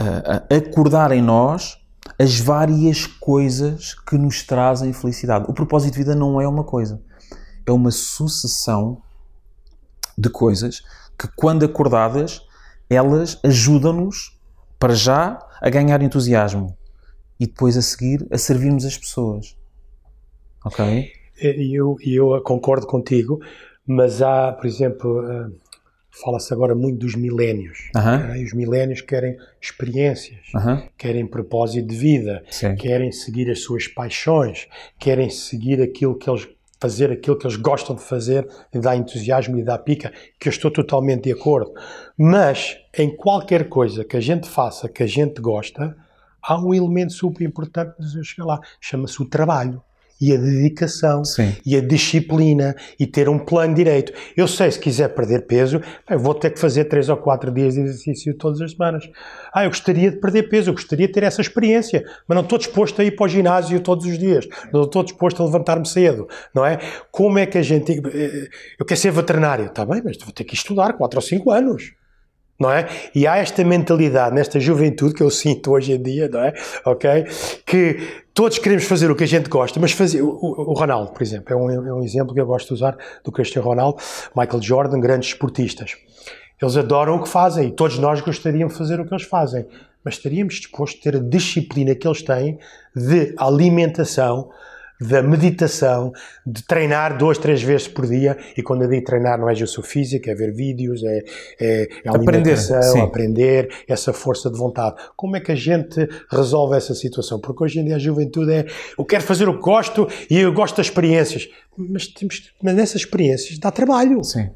[0.00, 1.78] um, acordar em nós
[2.18, 5.46] as várias coisas que nos trazem felicidade.
[5.48, 7.00] O propósito de vida não é uma coisa,
[7.66, 9.00] é uma sucessão
[10.16, 10.82] de coisas
[11.18, 12.42] que, quando acordadas,
[12.88, 14.38] elas ajudam-nos,
[14.78, 16.76] para já, a ganhar entusiasmo
[17.40, 19.56] e depois a seguir a servirmos as pessoas.
[20.64, 21.10] Ok?
[21.40, 23.40] E eu, eu concordo contigo,
[23.86, 25.52] mas há, por exemplo, uh,
[26.22, 27.90] fala-se agora muito dos milénios.
[28.38, 30.46] E os milénios querem experiências,
[30.96, 32.76] querem propósito de vida, Sim.
[32.76, 36.48] querem seguir as suas paixões, querem seguir aquilo que eles
[36.80, 40.50] fazer aquilo que eles gostam de fazer e dá entusiasmo e dá pica, que eu
[40.50, 41.72] estou totalmente de acordo.
[42.14, 45.96] Mas em qualquer coisa que a gente faça, que a gente gosta,
[46.42, 49.82] há um elemento super importante de chegar lá, chama-se o trabalho
[50.20, 51.54] e a dedicação Sim.
[51.64, 54.12] e a disciplina e ter um plano direito.
[54.36, 55.80] Eu sei, se quiser perder peso,
[56.18, 59.08] vou ter que fazer três ou quatro dias de exercício todas as semanas.
[59.52, 62.58] Ah, eu gostaria de perder peso, eu gostaria de ter essa experiência, mas não estou
[62.58, 66.28] disposto a ir para o ginásio todos os dias, não estou disposto a levantar-me cedo,
[66.54, 66.78] não é?
[67.10, 67.92] Como é que a gente...
[67.92, 68.48] Eh,
[68.78, 71.92] eu quero ser veterinário, está bem, mas vou ter que estudar quatro ou cinco anos
[72.58, 72.88] não é?
[73.14, 76.54] E há esta mentalidade nesta juventude que eu sinto hoje em dia, não é?
[76.84, 77.26] Ok?
[77.66, 80.22] Que todos queremos fazer o que a gente gosta, mas fazer.
[80.22, 82.96] O, o Ronaldo, por exemplo, é um, é um, exemplo que eu gosto de usar
[83.24, 83.98] do Cristiano Ronaldo,
[84.36, 85.96] Michael Jordan, grandes esportistas.
[86.60, 89.66] Eles adoram o que fazem e todos nós gostaríamos de fazer o que eles fazem,
[90.04, 92.58] mas estaríamos dispostos a ter a disciplina que eles têm
[92.94, 94.50] de alimentação,
[95.00, 96.12] da meditação,
[96.46, 98.36] de treinar duas, três vezes por dia.
[98.56, 101.24] E quando eu digo treinar, não é justo física, é ver vídeos, é,
[101.60, 104.96] é, é alimentação, aprender, aprender, essa força de vontade.
[105.16, 107.40] Como é que a gente resolve essa situação?
[107.40, 108.66] Porque hoje em dia a juventude é
[108.98, 111.48] eu quero fazer o que gosto e eu gosto das experiências.
[111.76, 114.22] Mas, temos, mas nessas experiências dá trabalho.
[114.22, 114.50] Sim.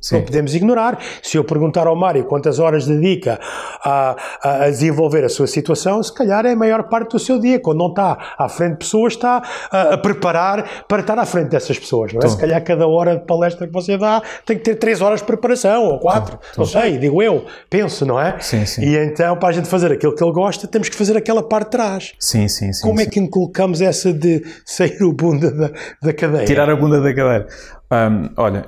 [0.00, 0.16] Sim.
[0.16, 0.98] Não podemos ignorar.
[1.22, 3.38] Se eu perguntar ao Mário quantas horas dedica
[3.84, 7.58] a, a, desenvolver a sua situação, se calhar é a maior parte do seu dia.
[7.58, 11.48] Quando não está à frente de pessoas, está a, a preparar para estar à frente
[11.48, 12.12] dessas pessoas.
[12.12, 12.28] Não é?
[12.28, 15.26] Se calhar cada hora de palestra que você dá tem que ter três horas de
[15.26, 16.38] preparação ou quatro.
[16.56, 18.38] Não sei, digo eu, penso, não é?
[18.40, 18.82] Sim, sim.
[18.82, 21.66] E então, para a gente fazer aquilo que ele gosta, temos que fazer aquela parte
[21.66, 22.12] de trás.
[22.18, 22.82] Sim, sim, sim.
[22.82, 23.08] Como é sim.
[23.08, 25.70] é que inculcamos essa de sair o bunda da,
[26.02, 26.46] da cadeira?
[26.46, 27.46] Tirar a bunda da cadeira.
[27.90, 28.66] Um, olha,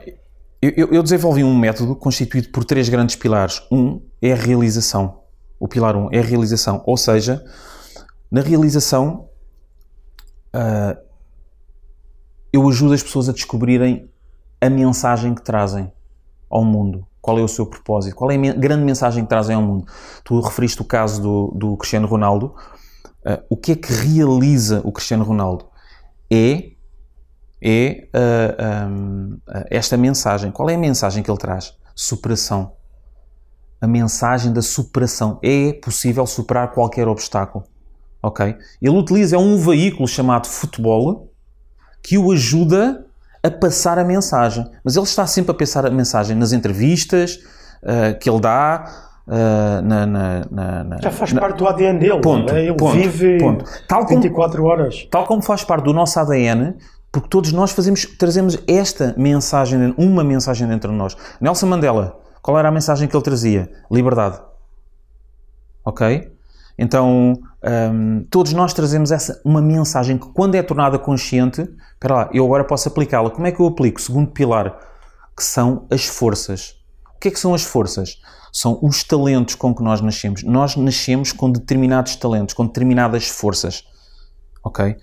[0.63, 3.63] eu, eu, desenvolvi um método constituído por três grandes pilares.
[3.73, 5.21] Um é a realização.
[5.59, 6.83] O pilar um é a realização.
[6.87, 7.43] Ou seja,
[8.31, 9.29] na realização,
[10.55, 11.01] uh,
[12.53, 14.11] eu ajudo as pessoas a descobrirem
[14.61, 15.91] a mensagem que trazem
[16.51, 17.07] ao mundo.
[17.23, 18.15] Qual é o seu propósito?
[18.15, 19.87] Qual é a grande mensagem que trazem ao mundo?
[20.25, 22.55] Tu referiste o caso do, do Cristiano Ronaldo.
[23.25, 25.67] Uh, o que é que realiza o Cristiano Ronaldo?
[26.31, 26.73] É
[27.63, 29.39] é uh, um,
[29.71, 30.51] esta mensagem.
[30.51, 31.75] Qual é a mensagem que ele traz?
[31.95, 32.73] Superação.
[33.81, 35.39] A mensagem da superação.
[35.43, 37.65] É possível superar qualquer obstáculo.
[38.23, 38.57] Ok?
[38.81, 41.33] Ele utiliza um veículo chamado futebol
[42.03, 43.07] que o ajuda
[43.43, 44.67] a passar a mensagem.
[44.85, 47.37] Mas ele está sempre a passar a mensagem nas entrevistas
[47.83, 52.53] uh, que ele dá, Uh, na, na, na, Já faz parte do ADN dele, ponto,
[52.53, 52.65] é?
[52.65, 53.65] ele ponto, vive ponto.
[53.87, 55.07] Tal 24 como, horas.
[55.09, 56.75] Tal como faz parte do nosso ADN,
[57.13, 61.17] porque todos nós fazemos, trazemos esta mensagem, uma mensagem dentro de nós.
[61.41, 63.71] Nelson Mandela, qual era a mensagem que ele trazia?
[63.91, 64.41] Liberdade.
[65.85, 66.33] Ok?
[66.79, 67.35] Então,
[67.93, 72.45] um, todos nós trazemos essa, uma mensagem que, quando é tornada consciente, espera lá, eu
[72.45, 73.29] agora posso aplicá-la.
[73.29, 74.01] Como é que eu aplico?
[74.01, 74.79] Segundo pilar,
[75.37, 76.77] que são as forças.
[77.17, 78.21] O que é que são as forças?
[78.53, 80.43] São os talentos com que nós nascemos.
[80.43, 83.85] Nós nascemos com determinados talentos, com determinadas forças.
[84.65, 84.97] Ok?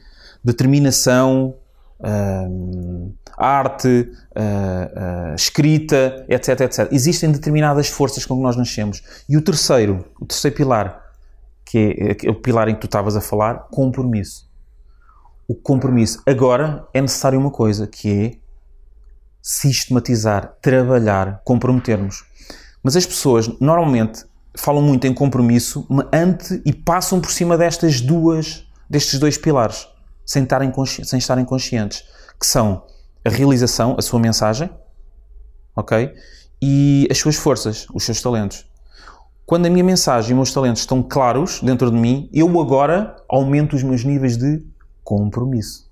[0.43, 1.55] Determinação,
[1.99, 6.91] uh, arte, uh, uh, escrita, etc, etc.
[6.91, 9.03] Existem determinadas forças com que nós nascemos.
[9.27, 11.01] E o terceiro, o terceiro pilar,
[11.65, 11.77] que
[12.23, 14.47] é, é o pilar em que tu estavas a falar, compromisso.
[15.47, 16.21] O compromisso.
[16.25, 18.37] Agora é necessário uma coisa, que é
[19.41, 22.25] sistematizar, trabalhar, comprometermos.
[22.83, 24.25] Mas as pessoas normalmente
[24.57, 29.87] falam muito em compromisso ante e passam por cima destas duas, destes dois pilares
[30.27, 32.03] sem estarem, sem estarem conscientes,
[32.37, 32.83] que são
[33.25, 34.69] a realização, a sua mensagem,
[35.75, 36.13] ok?
[36.61, 38.67] E as suas forças, os seus talentos.
[39.45, 43.15] Quando a minha mensagem e os meus talentos estão claros dentro de mim, eu agora
[43.29, 44.61] aumento os meus níveis de
[45.03, 45.87] compromisso.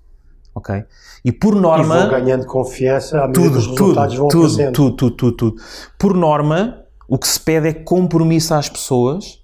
[0.54, 0.84] Ok?
[1.24, 2.00] E por E norma.
[2.00, 5.62] vão ganhando confiança à medida que tudo, tudo, vão tudo, tudo, tudo, tudo, tudo.
[5.98, 9.40] Por norma, o que se pede é compromisso às pessoas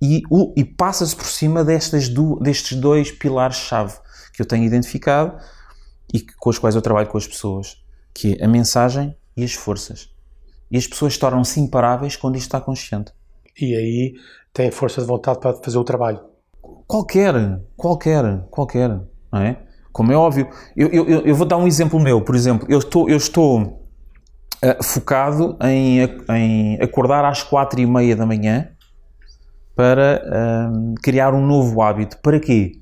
[0.00, 0.22] e,
[0.56, 2.08] e passa-se por cima destes
[2.78, 3.94] dois pilares-chave
[4.36, 5.34] que eu tenho identificado
[6.12, 7.82] e que- com os quais eu trabalho com as pessoas,
[8.14, 10.10] que é a mensagem e as forças.
[10.70, 13.12] E as pessoas tornam-se imparáveis quando isto está consciente.
[13.60, 14.14] E aí
[14.52, 16.20] têm força de vontade para fazer o trabalho.
[16.86, 17.34] Qualquer,
[17.76, 18.88] qualquer, qualquer,
[19.32, 19.62] não é?
[19.92, 20.48] Como é óbvio.
[20.76, 23.88] Eu, eu, eu- vou dar um exemplo meu, por exemplo, eu estou, eu estou
[24.62, 28.68] ah, focado em, em acordar às quatro e meia da manhã
[29.74, 32.18] para ahm, criar um novo hábito.
[32.22, 32.72] Para quê?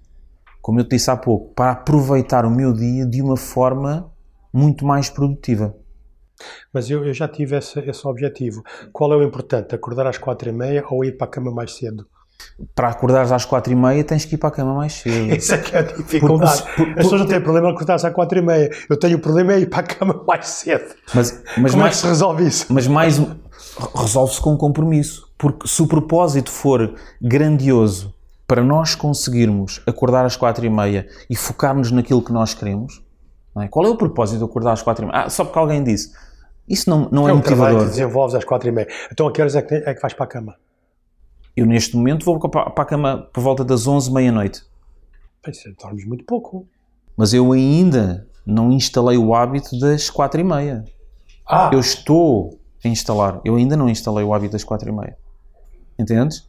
[0.65, 4.11] Como eu te disse há pouco, para aproveitar o meu dia de uma forma
[4.51, 5.75] muito mais produtiva.
[6.73, 8.63] Mas eu, eu já tive esse, esse objetivo.
[8.91, 9.75] Qual é o importante?
[9.75, 12.07] Acordar às quatro e meia ou ir para a cama mais cedo?
[12.75, 15.33] Para acordares às quatro e meia tens que ir para a cama mais cedo.
[15.37, 16.63] Essa é que é a dificuldade.
[16.63, 18.71] Por- por- As pessoas não têm problema em acordar-se às quatro e meia.
[18.89, 20.95] Eu tenho o problema é ir para a cama mais cedo.
[21.15, 22.67] Mas, mas Como é mais, que se resolve isso?
[22.73, 23.21] Mas mais
[23.95, 25.31] resolve-se com um compromisso.
[25.37, 28.14] Porque se o propósito for grandioso
[28.47, 33.03] para nós conseguirmos acordar às quatro e meia e focarmos naquilo que nós queremos,
[33.59, 33.69] é?
[33.69, 35.25] qual é o propósito de acordar às quatro e meia?
[35.25, 36.13] Ah, só porque alguém disse.
[36.69, 37.81] Isso não, não é, É um motivador.
[37.81, 38.89] que desenvolves às quatro e meia.
[39.13, 40.57] Então a que horas é que, é que vais para a cama?
[41.57, 44.63] Eu neste momento vou para a cama por volta das 11, meia-noite.
[45.81, 46.67] Dormes muito pouco.
[47.17, 50.85] Mas eu ainda não instalei o hábito das quatro e meia.
[51.47, 53.41] Ah, Eu estou a instalar.
[53.45, 55.17] Eu ainda não instalei o hábito das quatro e meia.
[55.99, 56.49] Entendes?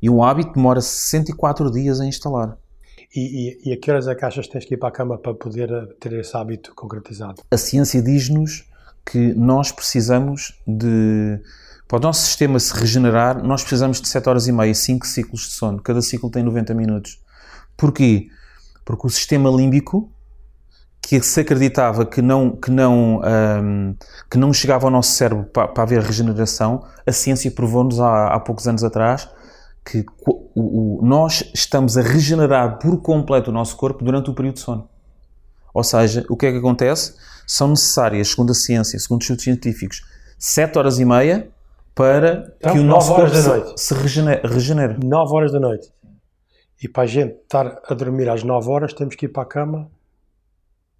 [0.00, 2.56] E um hábito demora 64 dias a instalar.
[3.14, 4.92] e, e, e a que horas é que achas que tens que ir para a
[4.92, 7.42] cama para poder eh, ter esse hábito concretizado?
[7.50, 8.68] A ciência diz-nos
[9.04, 11.40] que nós precisamos de.
[11.86, 15.40] Para o nosso sistema se regenerar, nós precisamos de 7 horas e meia, 5 ciclos
[15.42, 15.80] de sono.
[15.80, 17.18] Cada ciclo tem 90 minutos.
[17.78, 18.28] Porquê?
[18.84, 20.12] Porque o sistema límbico,
[21.00, 23.94] que se acreditava que não, que não, ahm,
[24.30, 28.40] que não chegava ao nosso cérebro para, para haver regeneração, a ciência provou-nos há, há
[28.40, 29.26] poucos anos atrás
[29.88, 34.56] que o, o, nós estamos a regenerar por completo o nosso corpo durante o período
[34.56, 34.86] de sono.
[35.72, 37.14] Ou seja, o que é que acontece?
[37.46, 40.02] São necessárias, segundo a ciência, segundo estudos científicos,
[40.38, 41.48] 7 horas e meia
[41.94, 44.96] para então, que o nosso corpo se, se regenere, regenere.
[45.02, 45.90] 9 horas da noite.
[46.82, 49.46] E para a gente estar a dormir às 9 horas, temos que ir para a
[49.46, 49.90] cama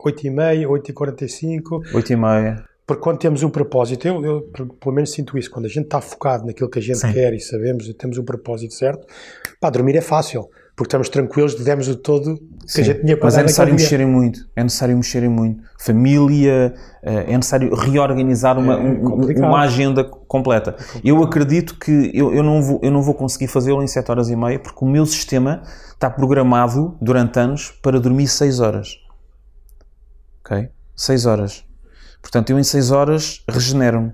[0.00, 1.92] 8h30, 8h45.
[1.92, 2.64] 8h30.
[2.88, 4.40] Porque quando temos um propósito, eu, eu
[4.80, 7.12] pelo menos sinto isso, quando a gente está focado naquilo que a gente Sim.
[7.12, 9.06] quer e sabemos e temos um propósito certo,
[9.60, 10.48] pá, dormir é fácil.
[10.74, 13.74] Porque estamos tranquilos, demos o todo que Sim, a gente tinha para mas é necessário
[13.74, 14.40] mexerem muito.
[14.56, 15.62] É necessário mexerem muito.
[15.78, 16.72] Família,
[17.02, 20.74] eh, é necessário reorganizar uma, É um- um- uma agenda completa.
[21.04, 24.30] Eu acredito que eu, eu, não vou, eu não vou conseguir fazê-lo em 7 horas
[24.30, 25.62] e meia porque o meu sistema
[25.92, 28.96] está programado durante anos para dormir 6 horas.
[30.42, 30.70] Ok?
[30.96, 31.67] 6 horas.
[32.28, 34.12] Portanto, eu em 6 horas regenero-me.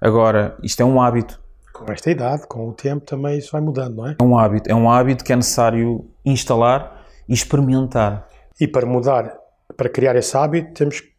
[0.00, 1.40] Agora, isto é um hábito.
[1.72, 4.16] Com esta idade, com o tempo, também isso vai mudando, não é?
[4.18, 4.68] É um hábito.
[4.68, 8.26] É um hábito que é necessário instalar e experimentar.
[8.60, 9.32] E para mudar,
[9.76, 11.12] para criar esse hábito, temos que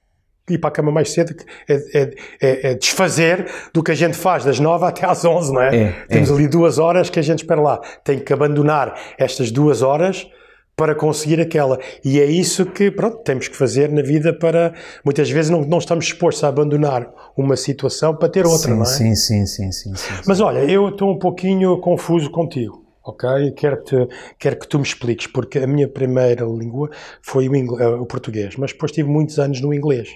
[0.49, 1.33] ir para a cama mais cedo,
[1.69, 5.53] é, é- é- é desfazer do que a gente faz das 9 até às 11,
[5.53, 5.75] não é?
[5.75, 6.33] É, Temos é.
[6.33, 7.79] ali duas horas que a gente espera lá.
[8.03, 10.27] Tem que abandonar estas duas horas
[10.75, 11.79] para conseguir aquela.
[12.03, 14.73] E é isso que, pronto, temos que fazer na vida para...
[15.05, 18.81] Muitas vezes não, não estamos dispostos a abandonar uma situação para ter outra, sim, não
[18.83, 18.85] é?
[18.85, 20.13] sim, sim, sim, sim, sim.
[20.25, 23.51] Mas olha, eu estou um pouquinho confuso contigo, ok?
[23.55, 23.95] Quero, -te,
[24.39, 26.89] quero que tu me expliques, porque a minha primeira língua
[27.21, 30.09] foi o, ingle- eh, o português, mas depois tive muitos anos no inglês,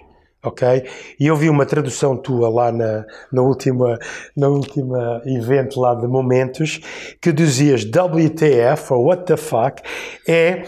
[0.43, 0.83] ok?
[1.19, 3.97] E eu vi uma tradução tua lá na, na, última,
[4.35, 6.79] na última evento lá de Momentos,
[7.21, 9.81] que dizias WTF, ou What the fuck,
[10.27, 10.63] é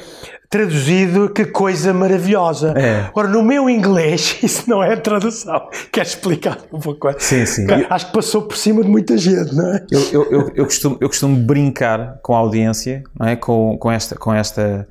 [0.49, 2.74] traduzido que coisa maravilhosa.
[2.76, 3.09] É.
[3.13, 5.70] Ora, no meu inglês, isso não é tradução.
[5.91, 7.13] Queres explicar um pouco?
[7.20, 7.67] Sim, sim.
[7.89, 9.86] Acho que passou por cima de muita gente, não é?
[9.91, 13.36] Eu, eu, eu, eu costumo, eu costumo brincar com a audiência, não é?
[13.36, 14.88] com, com, esta, com, esta,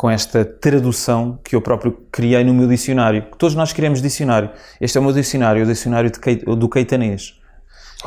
[0.00, 3.22] com esta tradução que eu próprio criei no meu dicionário.
[3.36, 4.50] Todos nós criamos dicionário.
[4.80, 6.10] Este é o meu dicionário, o dicionário
[6.56, 7.38] do Caetanês.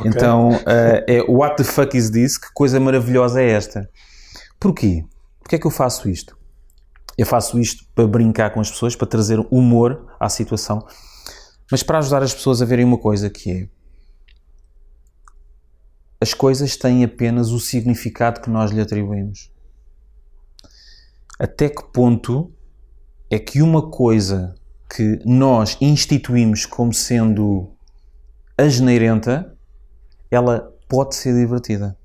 [0.04, 2.36] Então, eh, é What the fuck is this?
[2.36, 3.88] Que coisa maravilhosa é esta?
[4.58, 5.04] Porquê?
[5.38, 6.36] Porquê é que eu faço isto?
[7.16, 10.84] Eu faço isto para brincar com as pessoas, para trazer humor à situação,
[11.70, 13.68] mas para ajudar as pessoas a verem uma coisa que é
[16.20, 19.53] as coisas têm apenas o significado que nós lhe atribuímos.
[21.38, 22.52] Até que ponto
[23.30, 24.54] é que uma coisa
[24.88, 27.72] que nós instituímos como sendo
[28.56, 29.56] asneirenta,
[30.30, 31.96] ela pode ser divertida.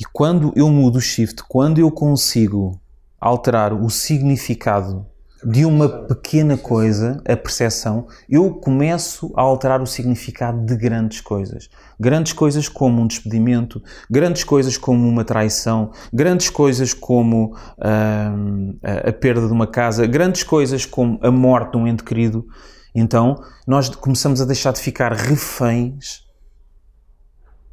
[0.00, 2.80] E quando eu mudo o shift, quando eu consigo
[3.20, 5.06] alterar o significado
[5.44, 11.68] de uma pequena coisa, a percepção, eu começo a alterar o significado de grandes coisas.
[12.00, 19.12] Grandes coisas como um despedimento, grandes coisas como uma traição, grandes coisas como hum, a,
[19.12, 22.46] perda de uma casa, grandes coisas como a morte de um ente querido.
[22.94, 23.36] Então,
[23.66, 26.24] nós começamos a deixar de ficar reféns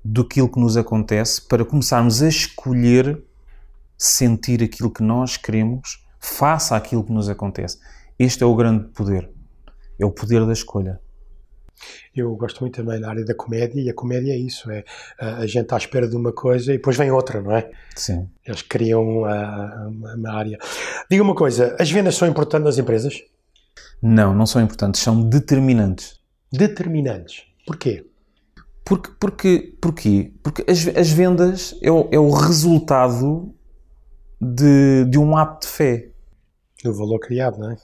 [0.03, 3.24] do que nos acontece para começarmos a escolher
[3.97, 7.80] sentir aquilo que nós queremos face àquilo que nos acontece.
[8.17, 9.30] Este é o grande poder.
[9.99, 10.99] É o poder da escolha.
[12.15, 14.84] Eu gosto muito também da área da comédia e a comédia é isso, é
[15.17, 17.72] a gente está à espera de uma coisa e depois vem outra, não é?
[17.95, 18.30] Sim.
[18.45, 20.59] Eles criam uma, uma área.
[21.09, 23.24] Diga uma coisa, as vendas são importantes nas empresas?
[24.01, 26.19] Não, não são importantes, são determinantes.
[26.51, 27.43] Determinantes.
[27.65, 28.05] Porquê?
[28.84, 30.34] Porque, porque, porquê?
[30.43, 33.53] Porque as, as vendas é o, é o resultado
[34.41, 36.11] de, de um ato de fé.
[36.84, 37.78] Do valor criado, não é?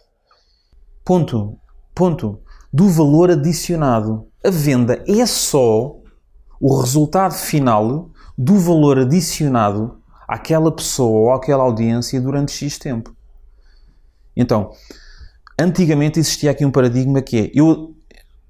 [1.06, 1.58] Ponto.
[1.94, 2.40] Ponto.
[2.74, 4.28] Do valor adicionado.
[4.44, 5.96] A venda é só
[6.60, 13.16] o resultado final do valor adicionado àquela pessoa ou àquela audiência durante X tempo.
[14.36, 14.72] Então,
[15.60, 17.96] antigamente existia aqui um paradigma que é eu,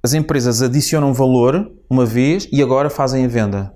[0.01, 3.73] as empresas adicionam valor uma vez e agora fazem a venda.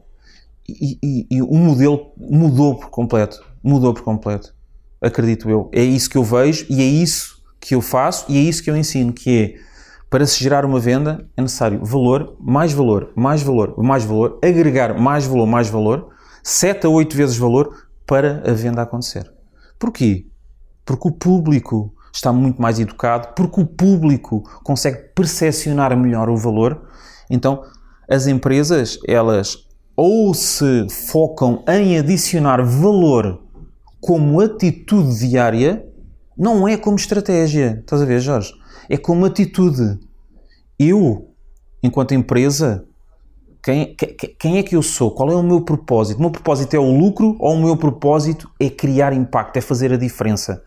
[0.68, 3.44] E, e, e o modelo mudou por completo.
[3.62, 4.54] Mudou por completo
[5.02, 5.70] acredito eu.
[5.74, 8.70] É isso que eu vejo e é isso que eu faço e é isso que
[8.70, 9.72] eu ensino, que é
[10.10, 15.00] para se gerar uma venda é necessário valor, mais valor, mais valor, mais valor, agregar
[15.00, 16.10] mais valor, mais valor,
[16.44, 19.32] 7 a 8 vezes valor para a venda acontecer.
[19.80, 20.28] Porquê?
[20.84, 26.90] Porque o público está muito mais educado, porque o público consegue percepcionar melhor o valor.
[27.30, 27.64] Então,
[28.10, 33.41] as empresas, elas ou se focam em adicionar valor
[34.02, 35.86] como atitude diária,
[36.36, 37.78] não é como estratégia.
[37.80, 38.52] Estás a ver, Jorge?
[38.90, 40.00] É como atitude.
[40.78, 41.30] Eu,
[41.84, 42.84] enquanto empresa,
[43.64, 43.96] quem,
[44.40, 45.12] quem é que eu sou?
[45.12, 46.18] Qual é o meu propósito?
[46.18, 49.94] O meu propósito é o lucro ou o meu propósito é criar impacto, é fazer
[49.94, 50.64] a diferença?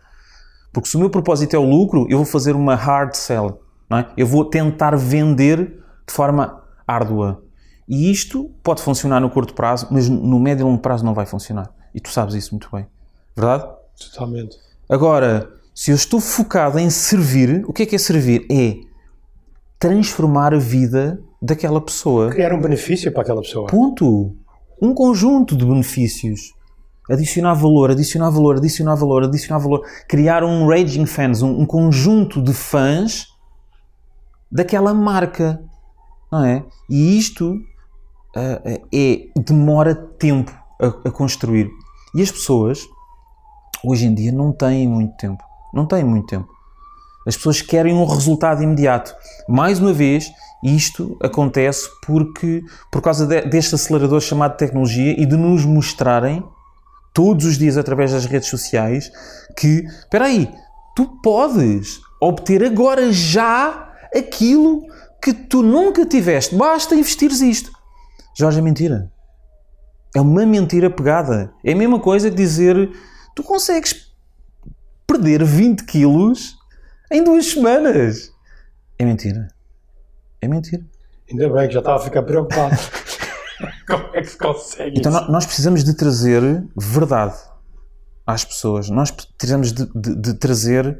[0.71, 3.59] Porque se o meu propósito é o lucro, eu vou fazer uma hard sell.
[3.89, 4.07] Não é?
[4.15, 7.43] Eu vou tentar vender de forma árdua.
[7.87, 11.25] E isto pode funcionar no curto prazo, mas no médio e longo prazo não vai
[11.25, 11.69] funcionar.
[11.93, 12.87] E tu sabes isso muito bem.
[13.35, 13.67] Verdade?
[13.99, 14.57] Totalmente.
[14.89, 18.45] Agora, se eu estou focado em servir, o que é que é servir?
[18.49, 18.75] É
[19.77, 22.29] transformar a vida daquela pessoa.
[22.29, 23.67] Criar um benefício para aquela pessoa.
[23.67, 24.35] Ponto.
[24.81, 26.53] Um conjunto de benefícios.
[27.09, 29.85] Adicionar valor, adicionar valor, adicionar valor, adicionar valor.
[30.07, 33.27] Criar um raging fans, um, um conjunto de fãs
[34.51, 35.61] daquela marca.
[36.31, 36.65] Não é?
[36.89, 41.69] E isto uh, é, demora tempo a, a construir.
[42.15, 42.87] E as pessoas
[43.85, 45.43] hoje em dia não têm muito tempo.
[45.73, 46.47] Não têm muito tempo.
[47.25, 49.15] As pessoas querem um resultado imediato.
[49.47, 50.31] Mais uma vez,
[50.63, 56.43] isto acontece porque por causa de, deste acelerador chamado tecnologia e de nos mostrarem
[57.13, 59.11] todos os dias através das redes sociais
[59.57, 60.51] que, espera aí,
[60.95, 64.83] tu podes obter agora já aquilo
[65.21, 66.55] que tu nunca tiveste.
[66.55, 67.71] Basta investires isto.
[68.37, 69.11] Jorge, é mentira.
[70.15, 71.53] É uma mentira pegada.
[71.63, 72.91] É a mesma coisa que dizer
[73.35, 74.11] tu consegues
[75.05, 76.57] perder 20 quilos
[77.11, 78.33] em duas semanas.
[78.97, 79.47] É mentira.
[80.41, 80.83] É mentira.
[81.29, 82.75] Ainda bem que já estava a ficar preocupado.
[83.87, 85.31] Como é que se consegue Então isso?
[85.31, 86.41] nós precisamos de trazer
[86.75, 87.35] verdade
[88.25, 88.89] às pessoas.
[88.89, 90.99] Nós precisamos de, de, de trazer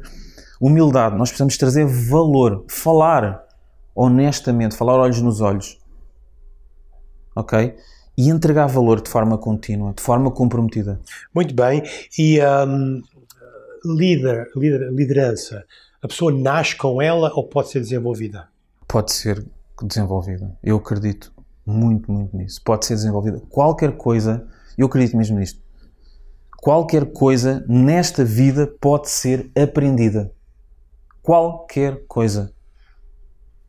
[0.60, 1.16] humildade.
[1.16, 2.64] Nós precisamos trazer valor.
[2.68, 3.44] Falar
[3.94, 4.76] honestamente.
[4.76, 5.78] Falar olhos nos olhos.
[7.34, 7.76] Ok?
[8.16, 11.00] E entregar valor de forma contínua, de forma comprometida.
[11.34, 11.82] Muito bem.
[12.18, 13.02] E um,
[13.84, 15.64] líder, líder, liderança,
[16.02, 18.48] a pessoa nasce com ela ou pode ser desenvolvida?
[18.88, 19.44] Pode ser
[19.82, 20.56] desenvolvida.
[20.62, 21.32] Eu acredito
[21.64, 22.60] muito, muito nisso.
[22.64, 23.42] Pode ser desenvolvida.
[23.50, 24.46] Qualquer coisa,
[24.78, 25.60] eu acredito mesmo nisto.
[26.58, 30.32] Qualquer coisa nesta vida pode ser aprendida.
[31.22, 32.52] Qualquer coisa.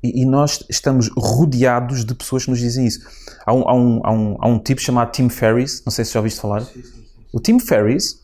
[0.04, 3.00] E, e, nós estamos rodeados de pessoas que nos dizem isso.
[3.46, 6.14] Há um, há um, há um, há um tipo chamado Tim Ferriss, não sei se
[6.14, 6.62] já ouviste falar.
[6.62, 7.04] Sim, sim, sim.
[7.34, 8.22] O Tim Ferriss,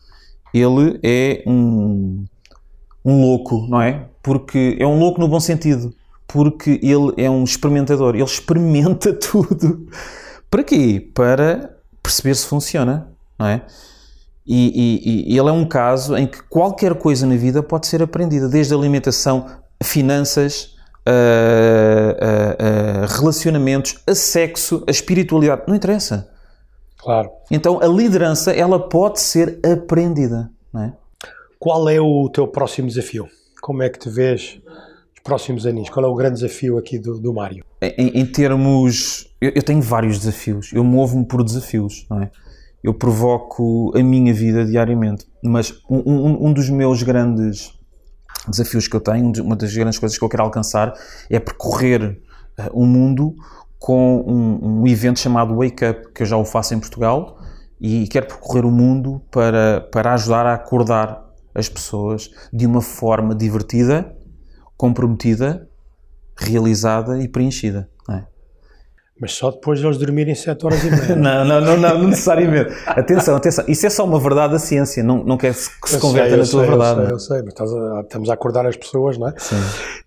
[0.52, 2.24] ele é um,
[3.04, 4.08] um louco, não é?
[4.22, 5.92] Porque é um louco no bom sentido.
[6.26, 8.14] Porque ele é um experimentador.
[8.14, 9.88] Ele experimenta tudo.
[10.50, 11.10] Para quê?
[11.14, 13.08] Para perceber se funciona,
[13.38, 13.62] não é?
[14.46, 18.02] E, e, e, ele é um caso em que qualquer coisa na vida pode ser
[18.02, 19.46] aprendida, desde a alimentação,
[19.82, 20.73] finanças,
[21.06, 25.62] a, a, a relacionamentos, a sexo, a espiritualidade.
[25.68, 26.30] Não interessa.
[26.98, 27.30] Claro.
[27.50, 30.92] Então a liderança ela pode ser aprendida, não é?
[31.58, 33.28] Qual é o teu próximo desafio?
[33.64, 35.88] como é que te vês nos próximos anos?
[35.88, 37.64] Qual é o grande desafio aqui do, do Mário?
[37.80, 39.26] Em, em termos.
[39.40, 40.70] Eu, eu, tenho vários desafios.
[40.70, 42.30] Eu movo-me por desafios, não é?
[42.82, 45.26] Eu provoco a minha vida diariamente.
[45.42, 47.72] Mas um, um, um dos meus grandes
[48.48, 50.94] desafios que eu tenho, uma das grandes coisas que eu quero alcançar
[51.30, 52.20] é percorrer
[52.58, 53.34] uh, o mundo
[53.78, 57.38] com um, um, evento chamado Wake Up, que eu já o faço em Portugal
[57.80, 61.22] e quero percorrer o mundo para, para ajudar a acordar
[61.54, 64.16] as pessoas de uma forma divertida,
[64.76, 65.68] comprometida,
[66.36, 67.88] realizada e preenchida.
[69.20, 71.14] Mas só depois de eles dormirem 7 horas e meia.
[71.16, 72.74] não, não, não, não, necessariamente.
[72.84, 73.64] Atenção, atenção.
[73.68, 75.04] Isso é só uma verdade da ciência.
[75.04, 77.12] Não, não quer que se converta na tua verdade.
[77.12, 79.34] Eu sei, eu sei, mas a, estamos a acordar as pessoas, não é?
[79.38, 79.56] Sim.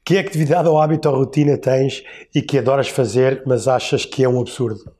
[0.03, 2.03] Que atividade ou hábito ou rotina tens
[2.35, 4.91] e que adoras fazer, mas achas que é um absurdo?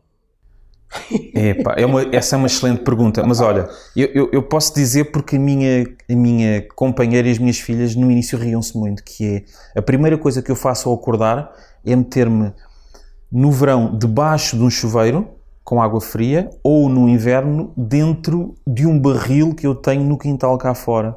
[1.35, 5.11] Epa, é uma, essa é uma excelente pergunta, mas olha, eu, eu, eu, posso dizer
[5.11, 9.43] porque a minha, a minha companheira e as minhas filhas no início riam-se muito, que
[9.75, 11.51] é a primeira coisa que eu faço ao acordar
[11.85, 12.53] é meter-me
[13.31, 15.27] no verão debaixo de um chuveiro
[15.63, 20.57] com água fria ou no inverno dentro de um barril que eu tenho no quintal
[20.57, 21.13] cá fora.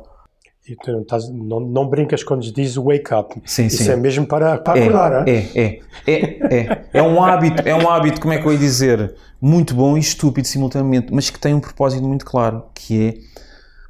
[0.68, 3.40] E tu não, estás, não, não, brincas quando diz wake up.
[3.44, 3.90] Sim, Isso sim.
[3.90, 7.02] é mesmo para, para é, acordar, é, é, é, é, é.
[7.02, 10.46] um hábito, é um hábito, como é que eu ia dizer, muito bom e estúpido
[10.46, 13.14] simultaneamente, mas que tem um propósito muito claro, que é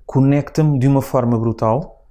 [0.06, 2.04] conecta-me de uma forma brutal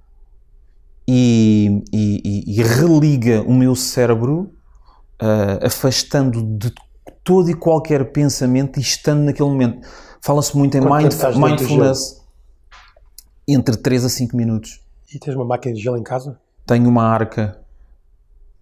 [1.06, 4.52] e, e, e religa o meu cérebro
[5.20, 6.72] uh, afastando de
[7.22, 9.86] todo e qualquer pensamento e estando naquele momento.
[10.22, 12.20] Fala-se muito em mindf mindfulness
[13.46, 14.80] entre 3 a 5 minutos.
[15.12, 16.38] E tens uma máquina de gelo em casa?
[16.66, 17.58] Tenho uma arca.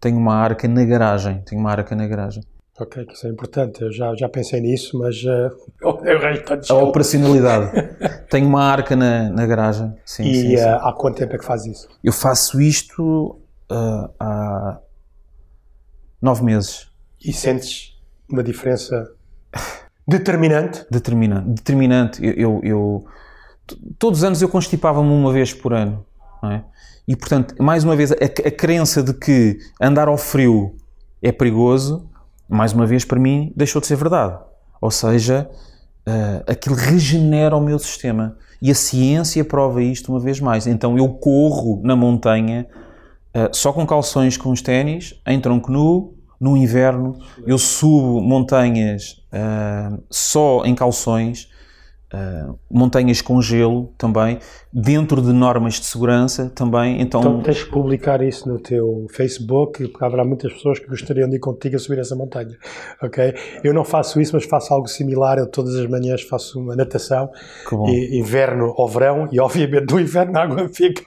[0.00, 1.42] Tenho uma arca na garagem.
[1.44, 2.42] Tenho uma arca na garagem.
[2.80, 3.82] Ok, que isso é importante.
[3.82, 7.72] Eu já, já pensei nisso, mas uh, resto está A operacionalidade.
[8.30, 9.92] Tenho uma arca na, na garagem.
[10.04, 10.64] Sim, e sim, sim.
[10.64, 11.88] Uh, há quanto tempo é que faz isso?
[12.04, 13.40] Eu faço isto
[13.70, 14.78] uh, há
[16.20, 16.88] nove meses.
[17.24, 17.96] E sentes
[18.28, 19.10] uma diferença
[20.06, 20.84] determinante?
[20.90, 21.48] Determinante.
[21.48, 22.24] Determinante.
[22.24, 23.04] Eu, eu, eu
[23.98, 26.04] todos os anos eu constipava-me uma vez por ano.
[26.44, 26.62] É?
[27.06, 30.76] E, portanto, mais uma vez, a, a crença de que andar ao frio
[31.22, 32.08] é perigoso,
[32.48, 34.38] mais uma vez, para mim, deixou de ser verdade.
[34.80, 35.48] Ou seja,
[36.06, 38.36] uh, aquilo regenera o meu sistema.
[38.60, 40.66] E a ciência prova isto uma vez mais.
[40.66, 42.66] Então, eu corro na montanha
[43.34, 47.18] uh, só com calções com os ténis, em tronco nu, no inverno.
[47.46, 51.48] Eu subo montanhas uh, só em calções
[52.10, 54.38] Uh, montanhas com gelo também,
[54.72, 57.02] dentro de normas de segurança também.
[57.02, 61.28] Então, então tens que publicar isso no teu Facebook, porque haverá muitas pessoas que gostariam
[61.28, 62.56] de ir contigo a subir essa montanha.
[63.02, 63.34] Ok?
[63.62, 65.36] Eu não faço isso, mas faço algo similar.
[65.36, 67.30] Eu todas as manhãs faço uma natação,
[67.88, 71.02] e, inverno ou verão, e obviamente no inverno a água fica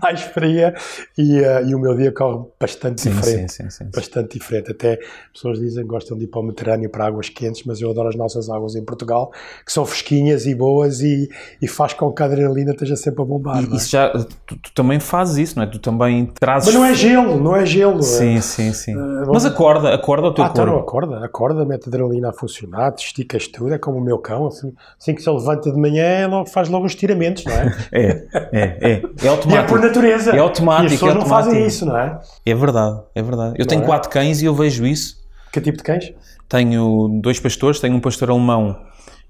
[0.00, 0.72] mais fria
[1.16, 3.52] e, uh, e o meu dia corre bastante sim, diferente.
[3.52, 4.70] Sim, sim, bastante diferente.
[4.70, 4.98] Até
[5.32, 8.08] pessoas dizem que gostam de ir para o Mediterrâneo para águas quentes, mas eu adoro
[8.08, 9.32] as nossas águas em Portugal,
[9.64, 11.28] que são fresquinhas e boas e,
[11.60, 13.62] e faz com que a adrenalina esteja sempre a bombar.
[13.62, 13.76] E, é?
[13.76, 14.10] isso já,
[14.46, 15.66] tu, tu, também fazes isso, não é?
[15.66, 16.72] Tu também trazes.
[16.72, 18.02] Mas não é gelo, não é gelo.
[18.02, 18.40] Sim, é.
[18.40, 18.96] sim, sim.
[18.96, 20.62] Uh, Mas acorda, acorda o teu ah, corpo.
[20.62, 24.18] Então, acorda, acorda, mete a adrenalina a funcionar, te esticas tudo, é como o meu
[24.18, 27.76] cão, assim, assim que se levanta de manhã, logo, faz logo os tiramentos, não é?
[27.92, 29.02] é, é, é.
[29.22, 29.50] É automático.
[29.50, 30.30] E é por natureza.
[30.30, 30.84] É automático.
[30.84, 32.20] E as pessoas é não fazem isso, não é?
[32.44, 33.54] É verdade, é verdade.
[33.56, 33.86] Eu não tenho é?
[33.86, 35.16] quatro cães e eu vejo isso.
[35.52, 36.12] Que tipo de cães?
[36.48, 38.76] Tenho dois pastores, tenho um pastor alemão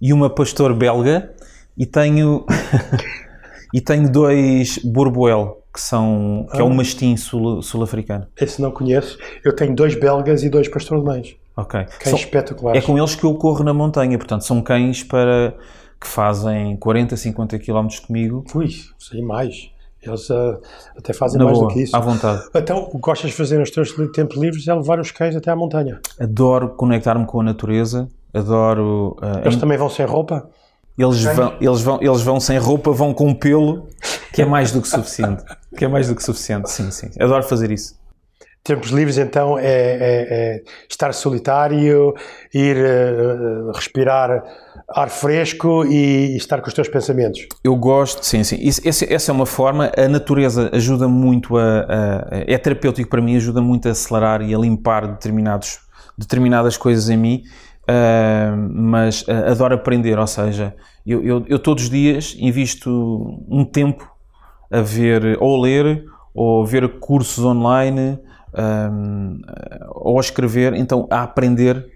[0.00, 1.32] e uma pastor belga
[1.76, 2.44] e tenho
[3.74, 6.60] e tenho dois Borboel que são que ah.
[6.60, 8.24] é um mastim sul-africano.
[8.24, 9.18] Sul Esse não conheço.
[9.44, 11.36] Eu tenho dois belgas e dois pastor alemães.
[11.56, 11.84] Ok.
[11.84, 12.82] Cães são, espetaculares.
[12.82, 15.54] É com eles que eu corro na montanha, portanto são cães para
[16.00, 18.44] que fazem 40, 50 km comigo.
[18.54, 18.68] Ui,
[18.98, 19.70] sei mais.
[20.00, 20.60] Eles uh,
[20.96, 21.96] até fazem na mais boa, do que isso.
[21.96, 22.42] À vontade.
[22.54, 25.50] Então, o que gostas de fazer nos teus tempos livres é levar os cães até
[25.50, 26.00] à montanha.
[26.20, 29.16] Adoro conectar-me com a natureza, adoro.
[29.22, 30.48] Uh, Eles também vão sem roupa?
[30.98, 33.86] Eles vão, eles, vão, eles vão sem roupa, vão com pelo,
[34.32, 35.44] que é mais do que suficiente.
[35.76, 37.10] Que é mais do que suficiente, sim, sim.
[37.20, 37.94] Adoro fazer isso.
[38.64, 42.14] Tempos livres, então, é, é, é estar solitário,
[42.52, 44.42] ir uh, respirar
[44.88, 47.46] ar fresco e, e, estar com os teus pensamentos.
[47.62, 48.56] Eu gosto, sim, sim.
[48.60, 49.92] Isso, essa, essa é uma forma.
[49.96, 54.54] A natureza ajuda muito a, a, É terapêutico para mim, ajuda muito a acelerar e
[54.54, 55.78] a limpar determinados,
[56.16, 57.42] determinadas coisas em mim.
[57.88, 60.76] Uh, mas uh, adoro aprender, ou seja,
[61.06, 62.90] eu, eu, eu, todos os dias invisto
[63.48, 64.14] um tempo
[64.70, 68.18] a ver, ou ler, ou ver cursos online,
[68.54, 69.40] um,
[69.88, 71.86] ou a escrever, então a aprender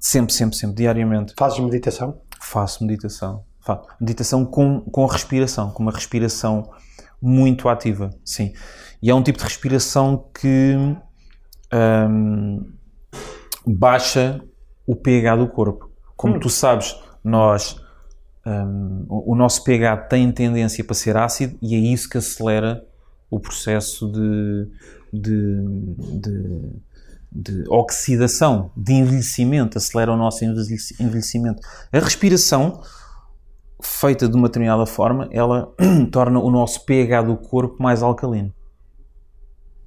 [0.00, 1.32] sempre, sempre, sempre, diariamente.
[1.38, 2.20] Fazes meditação?
[2.40, 3.44] Faço meditação.
[3.60, 3.86] Faço.
[4.00, 6.70] Meditação com, com a respiração, com uma respiração
[7.22, 8.52] muito ativa, sim.
[9.00, 10.76] E é um tipo de respiração que
[11.72, 12.72] hum,
[13.66, 14.40] baixa
[14.86, 15.90] o pH do corpo.
[16.16, 16.40] Como hum.
[16.40, 17.82] tu sabes, nós
[18.46, 22.84] um, o nosso pH tem tendência para ser ácido e é isso que acelera
[23.30, 24.68] o processo de,
[25.12, 25.64] de,
[26.20, 26.72] de,
[27.32, 31.60] de oxidação, de envelhecimento, acelera o nosso envelhecimento.
[31.90, 32.82] A respiração,
[33.82, 35.72] feita de uma determinada forma, ela
[36.12, 38.52] torna o nosso pH do corpo mais alcalino.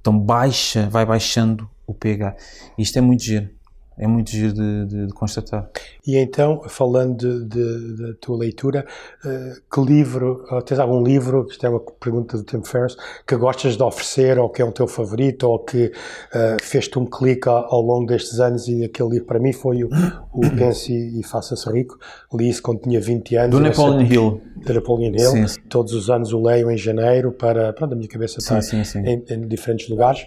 [0.00, 2.36] Então baixa, vai baixando o pH.
[2.76, 3.57] Isto é muito giro
[3.98, 5.68] é muito giro de, de, de, constatar.
[6.06, 8.86] E então, falando da tua leitura,
[9.24, 12.96] uh, que livro, uh, tens algum livro, isto é uma pergunta do Tim Ferriss,
[13.26, 17.04] que gostas de oferecer, ou que é o teu favorito, ou que uh, fez-te um
[17.04, 19.88] clique ao, ao, longo destes anos, e aquele livro para mim foi o,
[20.32, 21.98] o Pense e Faça-se Rico,
[22.32, 23.50] li isso quando tinha 20 anos.
[23.50, 24.40] Do Napoleon Hill.
[24.64, 25.60] Do Napoleon Hill, sim, sim.
[25.68, 29.24] todos os anos o leio em janeiro, para, pronto, a minha cabeça está sim, em,
[29.28, 30.26] em, diferentes lugares.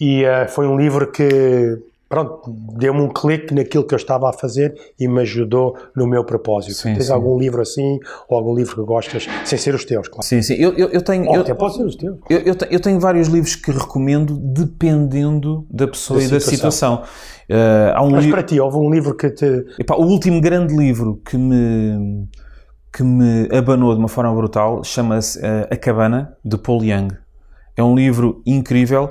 [0.00, 1.78] E uh, foi um livro que
[2.08, 6.24] pronto, deu-me um clique naquilo que eu estava a fazer e me ajudou no meu
[6.24, 6.74] propósito.
[6.74, 7.12] Sim, Tens sim.
[7.12, 7.98] algum livro assim,
[8.28, 10.24] ou algum livro que gostas, sem ser os teus, claro?
[10.24, 10.54] Sim, sim.
[10.54, 11.26] Eu, eu, eu tenho.
[11.26, 12.18] Ou até pode ser os teus.
[12.30, 16.96] Eu, eu, eu, tenho vários livros que recomendo dependendo da pessoa da e situação.
[16.96, 17.26] da situação.
[17.48, 18.30] Uh, um Mas li...
[18.30, 19.66] para ti, houve um livro que te.
[19.78, 22.28] Epá, o último grande livro que me.
[22.92, 27.08] que me abanou de uma forma brutal chama-se uh, A Cabana, de Paul Young.
[27.76, 29.10] É um livro incrível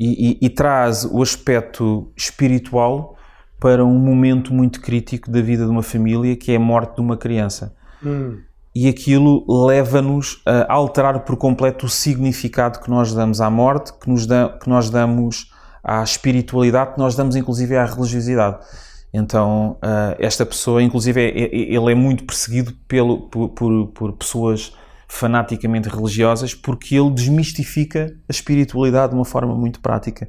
[0.00, 3.16] e, e, e traz o aspecto espiritual
[3.60, 7.02] para um momento muito crítico da vida de uma família, que é a morte de
[7.02, 7.76] uma criança.
[8.02, 8.38] Hum.
[8.74, 14.08] E aquilo leva-nos a alterar por completo o significado que nós damos à morte, que,
[14.08, 15.52] nos da, que nós damos
[15.84, 18.58] à espiritualidade, que nós damos inclusive à religiosidade.
[19.12, 24.12] Então, uh, esta pessoa, inclusive, é, é, ele é muito perseguido pelo, por, por, por
[24.12, 24.72] pessoas
[25.10, 30.28] fanaticamente religiosas, porque ele desmistifica a espiritualidade de uma forma muito prática.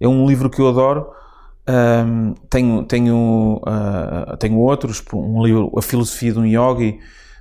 [0.00, 1.06] É um livro que eu adoro.
[1.68, 6.98] Um, tenho, tenho, uh, tenho outros, um livro, A Filosofia de um Yogi,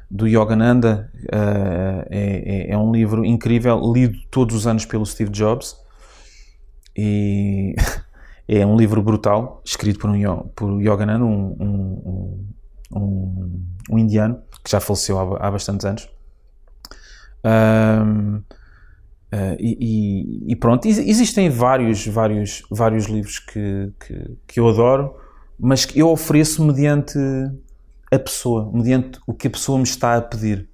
[0.10, 5.76] do Yogananda, uh, é, é, um livro incrível, lido todos os anos pelo Steve Jobs.
[6.96, 7.76] E
[8.48, 12.46] é um livro brutal, escrito por, um, por Yogananda, um, um,
[12.96, 16.14] um, um indiano, que já faleceu há, há bastantes anos.
[17.46, 18.43] Um, uh,
[19.32, 25.16] ah, e, e, pronto, existem vários, vários, vários livros que, que, que, eu adoro,
[25.60, 27.20] mas que eu ofereço mediante
[28.12, 30.68] a pessoa, mediante o que a pessoa me está a pedir.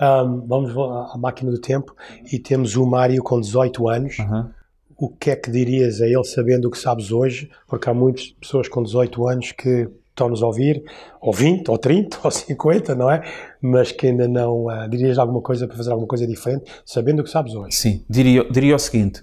[0.00, 0.72] Um, vamos
[1.12, 1.94] à máquina do tempo
[2.32, 4.18] e temos o Mário com 18 anos.
[4.18, 4.50] Uhum.
[4.96, 7.50] O que é que dirias a ele sabendo o que sabes hoje?
[7.66, 10.84] Porque há muitas pessoas com 18 anos que estão-nos a ouvir,
[11.20, 13.22] ou 20, ou 30, ou 50, não é?
[13.62, 17.24] Mas que ainda não uh, dirias alguma coisa para fazer alguma coisa diferente, sabendo o
[17.24, 17.76] que sabes hoje.
[17.76, 19.22] Sim, diria, diria o seguinte: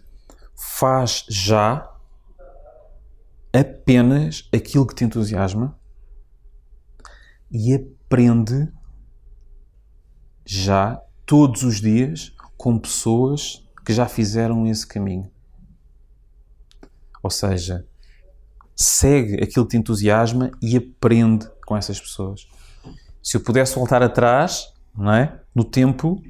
[0.55, 1.91] faz já
[3.51, 5.77] apenas aquilo que te entusiasma
[7.51, 8.71] e aprende
[10.45, 15.29] já todos os dias com pessoas que já fizeram esse caminho.
[17.21, 17.85] Ou seja,
[18.75, 22.47] segue aquilo que te entusiasma e aprende com essas pessoas.
[23.21, 25.39] Se eu pudesse voltar atrás, não é?
[25.53, 26.21] No tempo,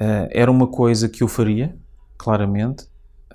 [0.00, 1.76] uh, era uma coisa que eu faria,
[2.18, 2.84] claramente.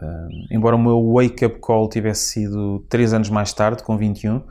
[0.02, 4.42] Uh, embora o meu wake-up call tivesse sido 3 anos mais tarde, com 21,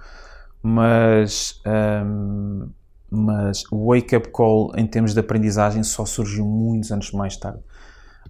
[0.63, 2.71] mas, um,
[3.11, 7.61] mas o wake-up call em termos de aprendizagem só surgiu muitos anos mais tarde.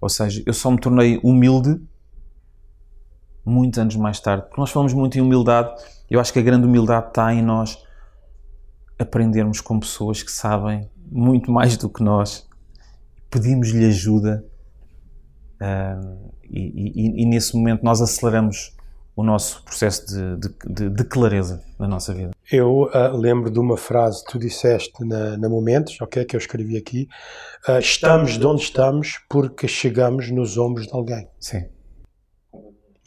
[0.01, 1.79] Ou seja, eu só me tornei humilde
[3.45, 4.43] muitos anos mais tarde.
[4.43, 5.73] Porque nós falamos muito em humildade,
[6.09, 7.84] eu acho que a grande humildade está em nós
[8.97, 12.47] aprendermos com pessoas que sabem muito mais do que nós,
[13.29, 14.45] pedimos-lhe ajuda
[15.61, 18.75] uh, e, e, e, nesse momento nós aceleramos
[19.15, 22.31] o nosso processo de, de, de, de clareza na nossa vida.
[22.51, 26.37] Eu uh, lembro de uma frase que tu disseste na, na Momentos, ok, que eu
[26.37, 27.07] escrevi aqui.
[27.67, 31.27] Uh, estamos de onde estamos porque chegamos nos ombros de alguém.
[31.39, 31.65] Sim.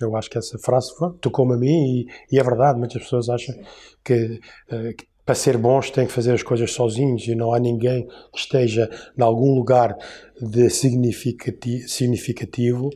[0.01, 2.79] Eu acho que essa frase tocou-me a mim e, e, é verdade.
[2.79, 3.55] Muitas pessoas acham
[4.03, 4.41] que,
[4.73, 8.09] uh, que, para ser bons têm que fazer as coisas sozinhos e não há ninguém
[8.33, 9.95] que esteja em algum lugar
[10.41, 12.89] de significativo, significativo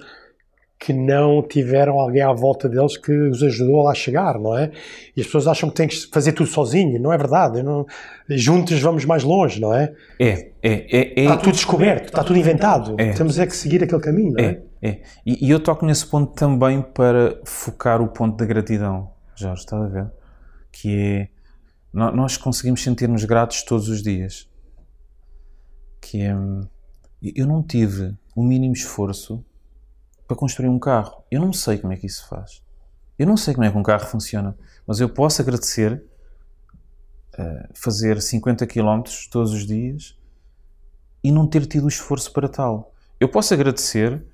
[0.78, 4.70] que não tiveram alguém à volta deles que os ajudou a lá chegar, não é?
[5.14, 7.62] E as pessoas acham que têm que fazer tudo sozinho, não é verdade?
[7.62, 7.85] Não,
[8.30, 9.93] juntos vamos mais longe, não é?
[10.18, 11.12] É, é, é.
[11.14, 12.95] é está tudo descoberto, está tudo inventado.
[12.97, 13.12] É.
[13.12, 14.59] Temos é que seguir aquele caminho, não é?
[14.80, 14.89] É.
[14.89, 15.03] É.
[15.26, 19.76] E, e, eu toco nesse ponto também para focar o ponto da gratidão, Jorge, está
[19.76, 20.11] a ver?
[20.72, 21.41] Que é.
[21.93, 24.49] Nós conseguimos sentir-nos gratos todos os dias.
[26.01, 26.34] Que é.
[27.22, 29.45] Eu não tive o mínimo esforço
[30.26, 31.22] para construir um carro.
[31.30, 32.62] Eu não sei como é que isso faz.
[33.18, 36.03] Eu não sei como é que um carro funciona, mas eu posso agradecer
[37.38, 40.18] uh, fazer 50 km todos os dias
[41.22, 42.93] e não ter tido o esforço para tal.
[43.20, 44.24] Eu posso agradecer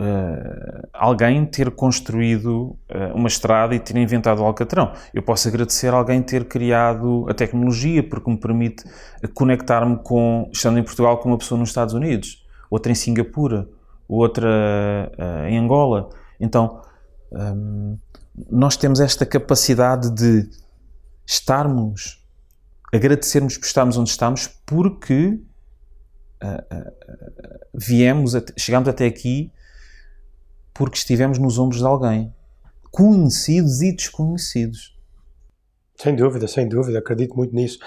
[0.00, 4.92] uh, alguém ter construído uh, uma estrada e ter inventado o Alcatrão.
[5.12, 8.84] Eu posso agradecer alguém ter criado a tecnologia porque me permite
[9.34, 13.68] conectar-me com, estando em Portugal, com uma pessoa nos Estados Unidos, outra em Singapura,
[14.08, 14.48] outra
[15.18, 16.08] uh, em Angola.
[16.40, 16.82] Então,
[17.32, 17.98] um,
[18.50, 20.48] nós temos esta capacidade de
[21.26, 22.22] estarmos,
[22.92, 25.40] agradecermos por estarmos onde estamos, porque
[27.72, 29.50] viemos, chegamos até aqui
[30.74, 32.34] porque estivemos nos ombros de alguém,
[32.90, 34.94] conhecidos e desconhecidos.
[35.96, 37.78] Sem dúvida, sem dúvida, acredito muito nisso.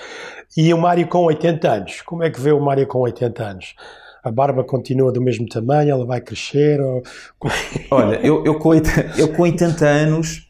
[0.56, 3.76] E o Mário com 80 anos, como é que vê o Mário com 80 anos?
[4.24, 6.80] A barba continua do mesmo tamanho, ela vai crescer?
[6.80, 7.04] Ou...
[7.92, 10.50] Olha, eu, eu, com 80, eu com 80 anos,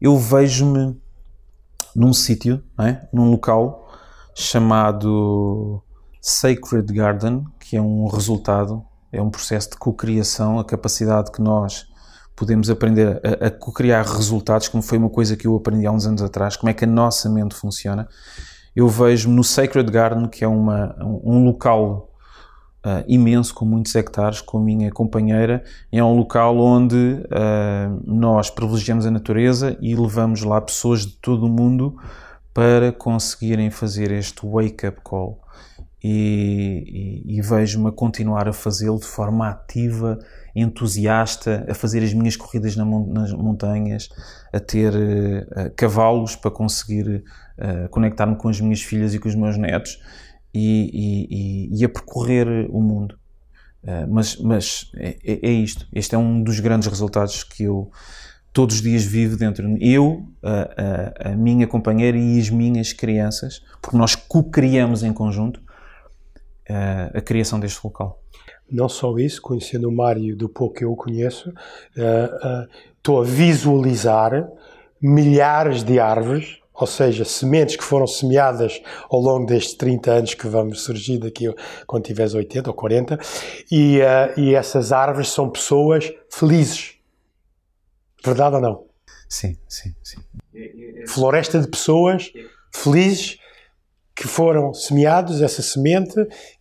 [0.00, 0.96] eu vejo-me
[1.94, 3.06] num sítio, é?
[3.12, 3.90] num local
[4.34, 5.82] chamado
[6.20, 11.86] Sacred Garden, que é um resultado é um processo de cocriação, a capacidade que nós
[12.36, 16.06] podemos aprender a, a cocriar resultados, como foi uma coisa que eu aprendi há uns
[16.06, 18.08] anos atrás, como é que a nossa mente funciona.
[18.76, 22.12] Eu vejo no Sacred Garden, que é uma, um local
[22.86, 28.50] uh, imenso, com muitos hectares, com a minha companheira, é um local onde uh, nós
[28.50, 31.96] privilegiamos a natureza e levamos lá pessoas de todo o mundo
[32.54, 35.40] para conseguirem fazer este wake-up call
[36.02, 40.18] e, e, e vejo-me a continuar a fazê-lo de forma ativa,
[40.54, 44.08] entusiasta, a fazer as minhas corridas na, nas montanhas,
[44.52, 47.24] a ter uh, cavalos para conseguir
[47.58, 50.00] uh, conectar-me com as minhas filhas e com os meus netos
[50.54, 53.18] e, e a percorrer o mundo.
[53.82, 55.86] Uh, mas mas é, é, é, isto.
[55.92, 57.90] Este é um dos grandes resultados que eu
[58.52, 59.64] todos os dias vivo dentro.
[59.80, 65.62] Eu, a, a, a minha companheira e as minhas crianças, porque nós co-criamos em conjunto
[67.14, 68.22] a criação deste local.
[68.70, 71.52] Não só isso, conhecendo o Mário do pouco que eu o conheço,
[72.96, 74.46] estou uh, uh, a visualizar
[75.00, 80.46] milhares de árvores, ou seja, sementes que foram semeadas ao longo destes 30 anos que
[80.46, 81.46] vamos surgir daqui
[81.86, 83.18] quando tiveres 80 ou 40,
[83.70, 84.00] e,
[84.36, 86.94] e essas árvores são pessoas felizes.
[88.24, 88.84] Verdade ou não?
[89.28, 90.18] Sim, sim, sim.
[91.08, 92.32] Floresta de pessoas
[92.72, 93.38] felizes
[94.18, 96.16] que foram semeados, essa semente,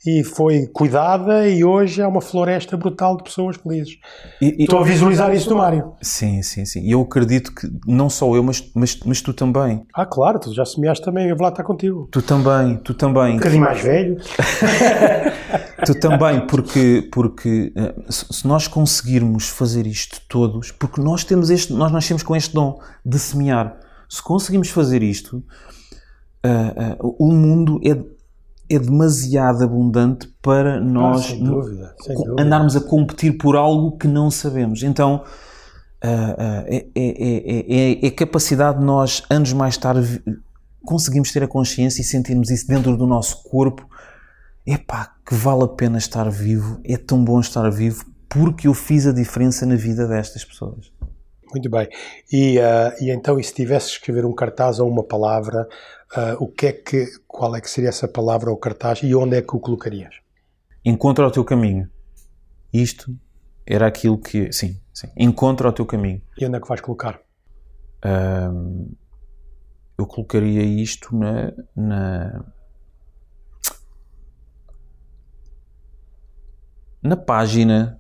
[0.06, 3.98] e foi cuidada, e hoje é uma floresta brutal de pessoas felizes.
[4.40, 5.94] E, e, Estou a visualizar isso do Mário.
[6.00, 6.82] Sim, sim, sim.
[6.82, 9.84] E eu acredito que não só eu, mas, mas, mas tu também.
[9.92, 12.08] Ah, claro, tu já semeaste também, eu vou lá estar contigo.
[12.12, 13.34] Tu também, tu também.
[13.34, 14.18] Um bocadinho mais velho.
[15.84, 21.74] tu também, porque, porque eh, se nós conseguirmos fazer isto todos, porque nós temos este,
[21.74, 23.80] nós nascemos com este dom de semear.
[24.08, 25.44] Se conseguimos fazer isto,
[26.46, 27.98] uh, uh, o mundo é,
[28.74, 32.42] é demasiado abundante para nós ah, sem dúvida, sem dúvida.
[32.42, 34.84] andarmos a competir por algo que não sabemos.
[34.84, 35.24] Então,
[36.02, 40.22] é, é, é, é, capacidade de nós, anos mais tarde,
[40.86, 43.88] conseguimos ter a consciência e sentirmos isso dentro do nosso corpo.
[44.66, 49.08] Epá, que vale a pena estar vivo, é tão bom estar vivo porque eu fiz
[49.08, 50.92] a diferença na vida destas pessoas.
[51.52, 51.88] Muito bem.
[52.32, 55.68] E, uh, e então, e se tivesse escrever um cartaz ou uma palavra,
[56.16, 59.38] uh, o que é que, qual é que seria essa palavra ou cartaz e onde
[59.38, 60.16] é que o colocarias?
[60.84, 61.90] Encontra o teu caminho.
[62.72, 63.16] Isto
[63.66, 65.08] era aquilo que, sim, sim.
[65.18, 66.22] Encontra o teu caminho.
[66.38, 67.20] E onde é que vais colocar?
[68.06, 68.96] Uh,
[69.98, 72.46] eu colocaria isto na, na
[77.02, 78.00] na página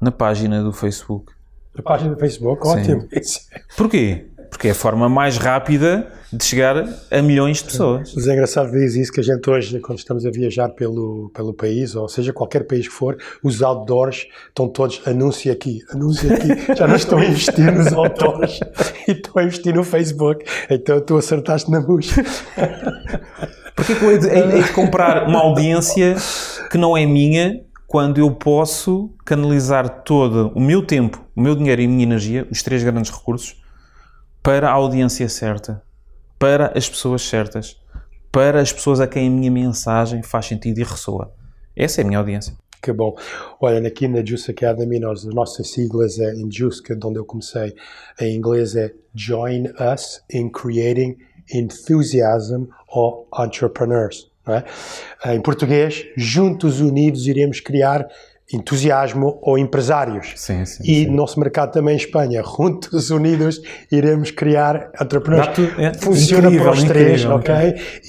[0.00, 1.36] na página do Facebook
[1.78, 3.08] a página do Facebook, ótimo.
[3.76, 4.26] Porquê?
[4.56, 8.14] Porque é a forma mais rápida de chegar a milhões de pessoas.
[8.16, 11.52] Mas é engraçado dizer isso que a gente hoje, quando estamos a viajar pelo, pelo
[11.52, 16.74] país, ou seja, qualquer país que for, os outdoors estão todos, anúncio aqui, anúncio aqui.
[16.74, 18.58] Já não estão a investir nos outdoors
[19.06, 20.42] e estão a investir no Facebook.
[20.70, 22.24] Então tu acertaste na bucha.
[23.74, 26.16] Porquê que eu hei de, hei de comprar uma audiência
[26.70, 31.82] que não é minha quando eu posso canalizar todo o meu tempo, o meu dinheiro
[31.82, 33.65] e a minha energia, os três grandes recursos,
[34.46, 35.82] para a audiência certa,
[36.38, 37.76] para as pessoas certas,
[38.30, 41.34] para as pessoas a quem a minha mensagem faz sentido e ressoa.
[41.74, 42.56] Essa é a minha audiência.
[42.80, 43.16] Que bom.
[43.60, 47.04] Olha, aqui na Juice Academy, nós, as nossas siglas é em Juice, que é de
[47.04, 47.74] onde eu comecei,
[48.20, 51.16] em inglês é Join Us in Creating
[51.52, 55.34] Enthusiasm or Entrepreneurs é?
[55.34, 58.06] Em português, juntos unidos iremos criar
[58.52, 60.32] entusiasmo ou empresários.
[60.36, 61.10] Sim, sim, e sim.
[61.10, 65.58] nosso mercado também em Espanha, juntos unidos iremos criar entrepreneurs.
[65.78, 67.54] É Funciona incrível, para os três, incrível, ok?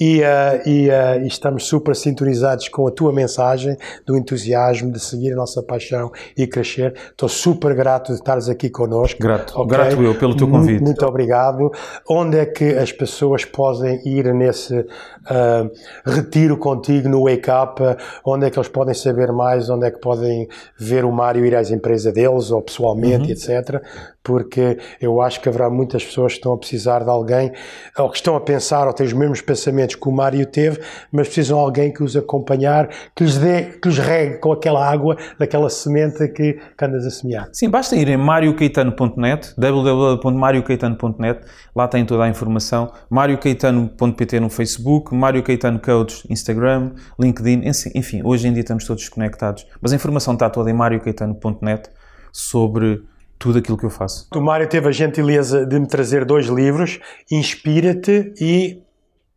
[0.00, 0.88] E, eh, e,
[1.24, 3.76] e estamos super sintonizados com a tua mensagem
[4.06, 6.94] do entusiasmo, de seguir a nossa paixão e crescer.
[7.10, 9.20] Estou super grato de estares aqui connosco.
[9.20, 9.54] Grato.
[9.56, 9.66] ok?
[9.66, 10.82] Grato eu pelo teu Muito- convite.
[10.82, 11.70] Muito obrigado.
[12.08, 14.86] Onde é que as pessoas podem ir nesse
[15.28, 15.68] ah,
[16.04, 17.80] retiro contigo no Wake Up?
[18.24, 19.68] Onde é que eles podem saber mais?
[19.70, 20.48] Onde é que podem
[20.78, 23.30] ver o Mário ir às empresas deles ou pessoalmente, Uhum.
[23.32, 23.82] etc.
[24.28, 27.50] Porque eu acho que haverá muitas pessoas que estão a precisar de alguém
[27.96, 31.28] ou que estão a pensar ou têm os mesmos pensamentos que o Mário teve, mas
[31.28, 35.16] precisam de alguém que os acompanhar, que lhes dê, que lhes regue com aquela água
[35.38, 37.48] daquela semente que, que andas a semear.
[37.54, 41.40] Sim, basta ir em mariocaetano.net, www.mariocaetano.net,
[41.74, 42.92] lá tem toda a informação.
[43.08, 45.80] mariocaetano.pt no Facebook, Mário Caetano
[46.28, 49.66] Instagram, LinkedIn, enfim, enfim, hoje em dia estamos todos conectados.
[49.80, 51.88] Mas a informação está toda em mariocaetano.net
[52.30, 53.02] sobre
[53.38, 54.28] tudo aquilo que eu faço.
[54.34, 56.98] O Mário teve a gentileza de me trazer dois livros,
[57.30, 58.82] Inspira-te e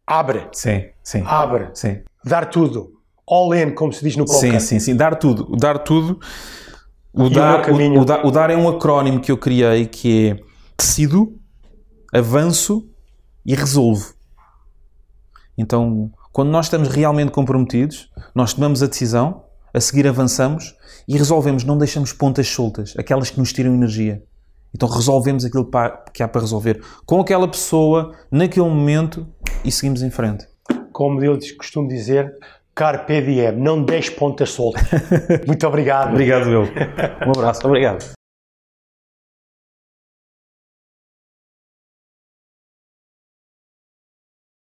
[0.06, 0.48] Abre.
[0.52, 1.24] Sim, sim.
[1.26, 1.70] Abre.
[1.74, 2.02] Sim.
[2.26, 2.92] Dar tudo.
[3.26, 4.62] All in, como se diz no Sim, poker.
[4.62, 4.96] sim, sim.
[4.96, 5.48] Dar tudo.
[5.50, 6.20] O dar tudo.
[7.14, 10.40] O dar, o, o o dar é um acrónimo que eu criei que é
[10.78, 11.34] decido,
[12.14, 12.90] avanço
[13.46, 14.14] e resolvo.
[15.58, 19.44] Então, quando nós estamos realmente comprometidos, nós tomamos a decisão,
[19.74, 20.76] a seguir avançamos
[21.12, 24.24] e resolvemos, não deixamos pontas soltas, aquelas que nos tiram energia.
[24.74, 25.70] Então resolvemos aquilo
[26.14, 29.28] que há para resolver com aquela pessoa, naquele momento
[29.66, 30.48] e seguimos em frente.
[30.94, 32.34] Como eu costumo dizer,
[32.74, 34.84] Carpe diem, não deixe pontas soltas.
[35.46, 36.12] Muito obrigado.
[36.12, 36.64] Obrigado, eu.
[37.28, 38.21] Um abraço, obrigado.